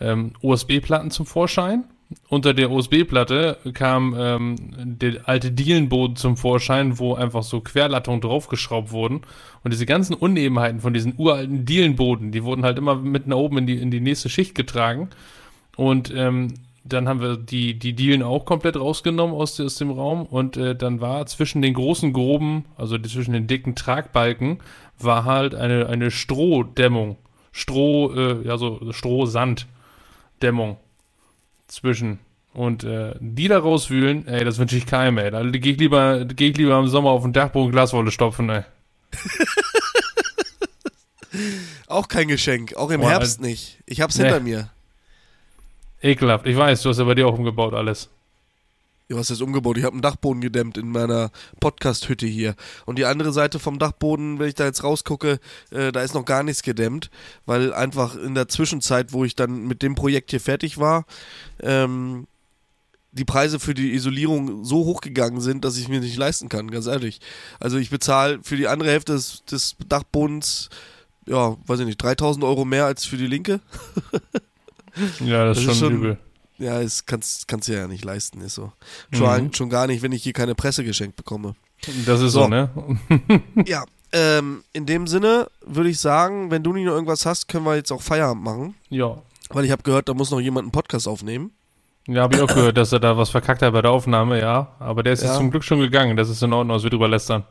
[0.00, 1.84] ähm, USB-Platten zum Vorschein.
[2.28, 8.92] Unter der USB-Platte kam ähm, der alte Dielenboden zum Vorschein, wo einfach so Querlattungen draufgeschraubt
[8.92, 9.20] wurden.
[9.62, 13.58] Und diese ganzen Unebenheiten von diesen uralten Dielenboden, die wurden halt immer mit nach oben
[13.58, 15.10] in die, in die nächste Schicht getragen.
[15.76, 20.24] Und ähm, dann haben wir die, die Dielen auch komplett rausgenommen aus, aus dem Raum
[20.24, 24.60] und äh, dann war zwischen den großen groben, also zwischen den dicken Tragbalken,
[24.98, 27.18] war halt eine, eine Strohdämmung.
[27.52, 30.78] Stroh, äh, ja so Strohsanddämmung
[31.68, 32.18] zwischen.
[32.54, 35.30] Und äh, die da rauswühlen, ey, das wünsche ich keinem, ey.
[35.30, 38.62] Da gehe ich, lieber, geh ich lieber im Sommer auf den Dachboden Glaswolle stopfen, ey.
[41.86, 43.78] Auch kein Geschenk, auch im Boah, Herbst also- nicht.
[43.86, 44.24] Ich hab's Nee.
[44.24, 44.70] hinter mir.
[46.02, 46.46] Ekelhaft.
[46.46, 48.08] Ich weiß, du hast ja bei dir auch umgebaut alles.
[49.10, 49.78] Ja, was ist umgebaut?
[49.78, 51.30] Ich habe einen Dachboden gedämmt in meiner
[51.60, 52.54] Podcast-Hütte hier.
[52.84, 55.40] Und die andere Seite vom Dachboden, wenn ich da jetzt rausgucke,
[55.70, 57.10] äh, da ist noch gar nichts gedämmt,
[57.46, 61.06] weil einfach in der Zwischenzeit, wo ich dann mit dem Projekt hier fertig war,
[61.62, 62.26] ähm,
[63.12, 66.86] die Preise für die Isolierung so hochgegangen sind, dass ich mir nicht leisten kann, ganz
[66.86, 67.20] ehrlich.
[67.60, 70.68] Also ich bezahle für die andere Hälfte des, des Dachbodens,
[71.26, 73.60] ja, weiß ich nicht, 3000 Euro mehr als für die linke.
[75.24, 76.18] Ja, das, Das ist schon- übel.
[76.58, 78.72] Ja, das kannst, kannst du ja nicht leisten, ist so.
[79.12, 79.52] Schon, Mhm.
[79.54, 81.54] schon gar nicht, wenn ich hier keine Presse geschenkt bekomme.
[82.06, 82.48] Das ist so, So.
[82.48, 82.68] ne?
[83.66, 87.64] Ja, ähm, in dem Sinne würde ich sagen, wenn du nicht noch irgendwas hast, können
[87.64, 88.74] wir jetzt auch Feierabend machen.
[88.90, 89.18] Ja.
[89.50, 91.52] Weil ich habe gehört, da muss noch jemand einen Podcast aufnehmen.
[92.08, 94.74] Ja, habe ich auch gehört, dass er da was verkackt hat bei der Aufnahme, ja.
[94.78, 95.28] Aber der ist Ja.
[95.28, 96.16] jetzt zum Glück schon gegangen.
[96.16, 97.44] Das ist in Ordnung, als wir drüber lästern.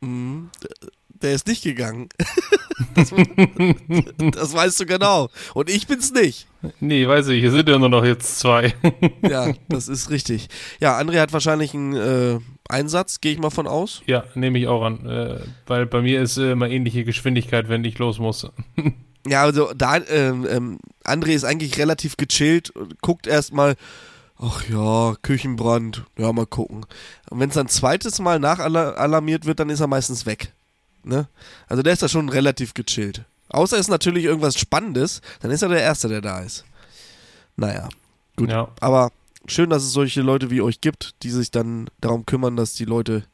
[0.00, 0.50] Mhm.
[1.08, 2.08] Der ist nicht gegangen.
[2.94, 3.10] das,
[4.32, 5.28] das weißt du genau.
[5.54, 6.46] Und ich bin's nicht.
[6.80, 8.74] Nee, weiß ich, hier sind ja nur noch jetzt zwei.
[9.22, 10.48] Ja, das ist richtig.
[10.80, 14.02] Ja, André hat wahrscheinlich einen äh, Einsatz, gehe ich mal von aus.
[14.06, 15.06] ja, nehme ich auch an.
[15.06, 18.46] Äh, weil bei mir ist äh, immer ähnliche Geschwindigkeit, wenn ich los muss.
[19.24, 23.76] Ja, also da, ähm, ähm, André ist eigentlich relativ gechillt und guckt erstmal,
[24.36, 26.86] ach ja, Küchenbrand, ja, mal gucken.
[27.30, 30.52] Und wenn es dann zweites Mal nachalarmiert wird, dann ist er meistens weg.
[31.04, 31.28] Ne?
[31.68, 33.22] Also der ist da schon relativ gechillt.
[33.48, 36.64] Außer es ist natürlich irgendwas Spannendes, dann ist er der Erste, der da ist.
[37.56, 37.88] Naja,
[38.36, 38.50] Gut.
[38.50, 38.68] Ja.
[38.80, 39.10] aber
[39.46, 42.84] schön, dass es solche Leute wie euch gibt, die sich dann darum kümmern, dass die
[42.86, 43.24] Leute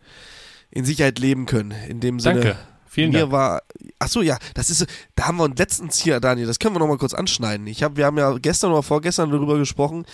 [0.70, 1.70] in Sicherheit leben können.
[1.88, 2.58] In dem Sinne, Danke.
[2.90, 3.32] Vielen mir Dank.
[3.32, 3.62] war,
[4.00, 6.74] ach so, ja, das ist, so- da haben wir uns letztens hier, Daniel, das können
[6.74, 7.66] wir noch mal kurz anschneiden.
[7.66, 10.04] Ich hab, wir haben ja gestern oder vorgestern darüber gesprochen.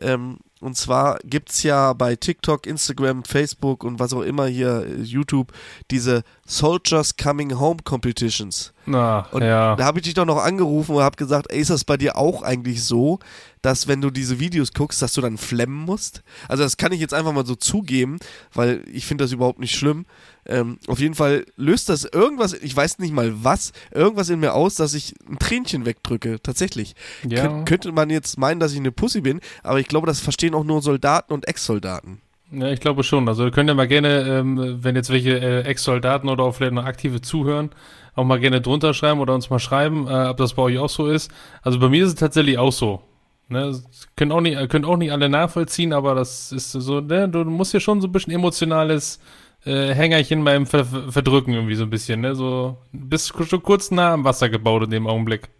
[0.00, 5.02] Ähm, und zwar gibt's ja bei TikTok, Instagram, Facebook und was auch immer hier, äh,
[5.02, 5.52] YouTube,
[5.90, 8.73] diese Soldiers Coming Home Competitions.
[8.86, 9.76] Na, Und ja.
[9.76, 12.16] Da habe ich dich doch noch angerufen und habe gesagt, ey, ist das bei dir
[12.16, 13.18] auch eigentlich so,
[13.62, 16.22] dass wenn du diese Videos guckst, dass du dann flemmen musst?
[16.48, 18.18] Also das kann ich jetzt einfach mal so zugeben,
[18.52, 20.04] weil ich finde das überhaupt nicht schlimm.
[20.46, 24.52] Ähm, auf jeden Fall löst das irgendwas, ich weiß nicht mal was, irgendwas in mir
[24.52, 26.94] aus, dass ich ein Tränchen wegdrücke, tatsächlich.
[27.26, 27.46] Ja.
[27.46, 30.54] Kön könnte man jetzt meinen, dass ich eine Pussy bin, aber ich glaube, das verstehen
[30.54, 32.20] auch nur Soldaten und Ex-Soldaten.
[32.54, 33.28] Ja, ich glaube schon.
[33.28, 36.84] Also könnt ihr mal gerne, ähm, wenn jetzt welche äh, Ex-Soldaten oder auch vielleicht noch
[36.84, 37.70] aktive zuhören,
[38.14, 40.88] auch mal gerne drunter schreiben oder uns mal schreiben, äh, ob das bei euch auch
[40.88, 41.30] so ist.
[41.62, 43.02] Also bei mir ist es tatsächlich auch so.
[43.48, 43.78] Ne,
[44.16, 47.74] können auch nicht, können auch nicht alle nachvollziehen, aber das ist so, ne, du musst
[47.74, 49.20] ja schon so ein bisschen emotionales
[49.66, 54.14] äh, Hängerchen beim Ver- Verdrücken irgendwie so ein bisschen, ne, so bist schon kurz nah
[54.14, 55.50] am Wasser gebaut in dem Augenblick.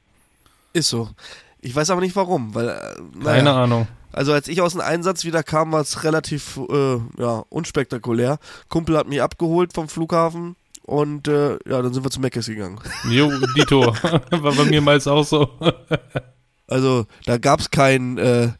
[0.72, 1.10] Ist so.
[1.64, 3.88] Ich weiß aber nicht warum, weil, äh, Keine naja, Ahnung.
[4.12, 8.38] Also als ich aus dem Einsatz wieder kam, war es relativ äh, ja, unspektakulär.
[8.68, 12.78] Kumpel hat mich abgeholt vom Flughafen und äh, ja, dann sind wir zu Meckes gegangen.
[13.08, 13.86] Jo, Dito.
[14.30, 15.48] War bei mir meist auch so.
[16.68, 18.50] Also da gab es kein äh,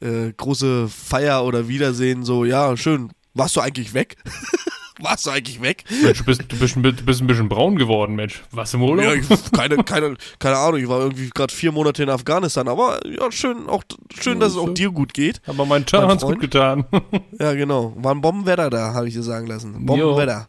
[0.00, 4.16] äh, große Feier oder Wiedersehen, so, ja, schön, warst du eigentlich weg?
[5.00, 5.84] warst du eigentlich weg?
[6.02, 8.42] Mensch, du bist, du bist, du bist ein bisschen braun geworden, Mensch.
[8.50, 9.04] Was im Urlaub?
[9.04, 13.00] Ja, ich, keine, keine, keine Ahnung, ich war irgendwie gerade vier Monate in Afghanistan, aber
[13.06, 13.82] ja, schön, auch
[14.20, 15.40] schön, dass es auch dir gut geht.
[15.46, 16.84] Aber mein Turn Mein hat's gut getan.
[17.38, 17.92] Ja, genau.
[17.96, 19.84] War ein Bombenwetter da, habe ich dir sagen lassen.
[19.84, 20.48] Bombenwetter.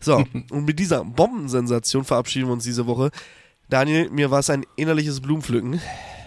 [0.00, 0.16] So,
[0.50, 3.10] und mit dieser Bombensensation verabschieden wir uns diese Woche.
[3.68, 5.80] Daniel, mir war es ein innerliches Blumenpflücken.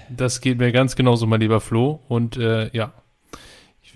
[0.09, 1.99] Das geht mir ganz genauso, mein lieber Flo.
[2.07, 2.93] Und äh, ja,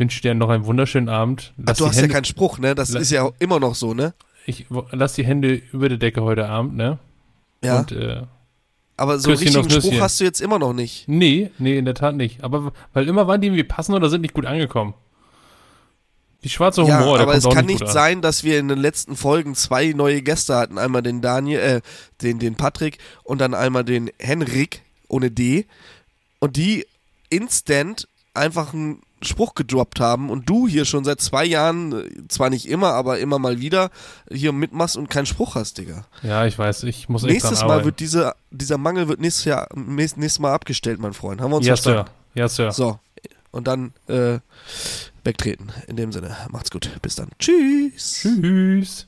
[0.01, 1.53] wünsche dir noch einen wunderschönen Abend.
[1.65, 2.75] Ach, du hast ja Hände, keinen Spruch, ne?
[2.75, 4.13] Das ist ja immer noch so, ne?
[4.45, 6.99] ich lass die Hände über der Decke heute Abend, ne?
[7.63, 7.79] Ja.
[7.79, 8.23] Und äh,
[8.97, 11.07] aber so einen Küsschen richtigen auf Spruch hast du jetzt immer noch nicht.
[11.07, 12.43] nee, nee, in der Tat nicht.
[12.43, 14.93] Aber weil immer waren die irgendwie passend oder sind nicht gut angekommen.
[16.43, 18.59] Die schwarze ja, Humor, der aber kommt es auch kann nicht nicht sein, dass wir
[18.59, 20.79] in den letzten Folgen zwei neue Gäste hatten.
[20.79, 21.81] Einmal den Daniel, äh,
[22.21, 25.65] den, den Patrick und dann einmal den Henrik ohne D.
[26.39, 26.87] Und die
[27.29, 32.49] instant einfach einen Spruch gedroppt haben und du hier schon seit zwei Jahren, äh, zwar
[32.49, 33.89] nicht immer, aber immer mal wieder
[34.32, 36.05] hier mitmachst und keinen Spruch hast, Digga.
[36.24, 39.67] Ja, ich weiß, ich muss echt Nächstes Mal wird dieser, dieser Mangel wird nächstes Jahr,
[39.76, 41.41] nächstes nächstes Mal abgestellt, mein Freund.
[41.41, 42.09] Haben wir uns Ja, verstanden?
[42.36, 42.41] Sir.
[42.41, 42.72] Ja, Sir.
[42.72, 42.99] So.
[43.51, 44.39] Und dann äh,
[45.24, 45.72] wegtreten.
[45.88, 46.36] In dem Sinne.
[46.49, 46.89] Macht's gut.
[47.01, 47.30] Bis dann.
[47.38, 48.22] Tschüss.
[48.22, 49.07] Tschüss.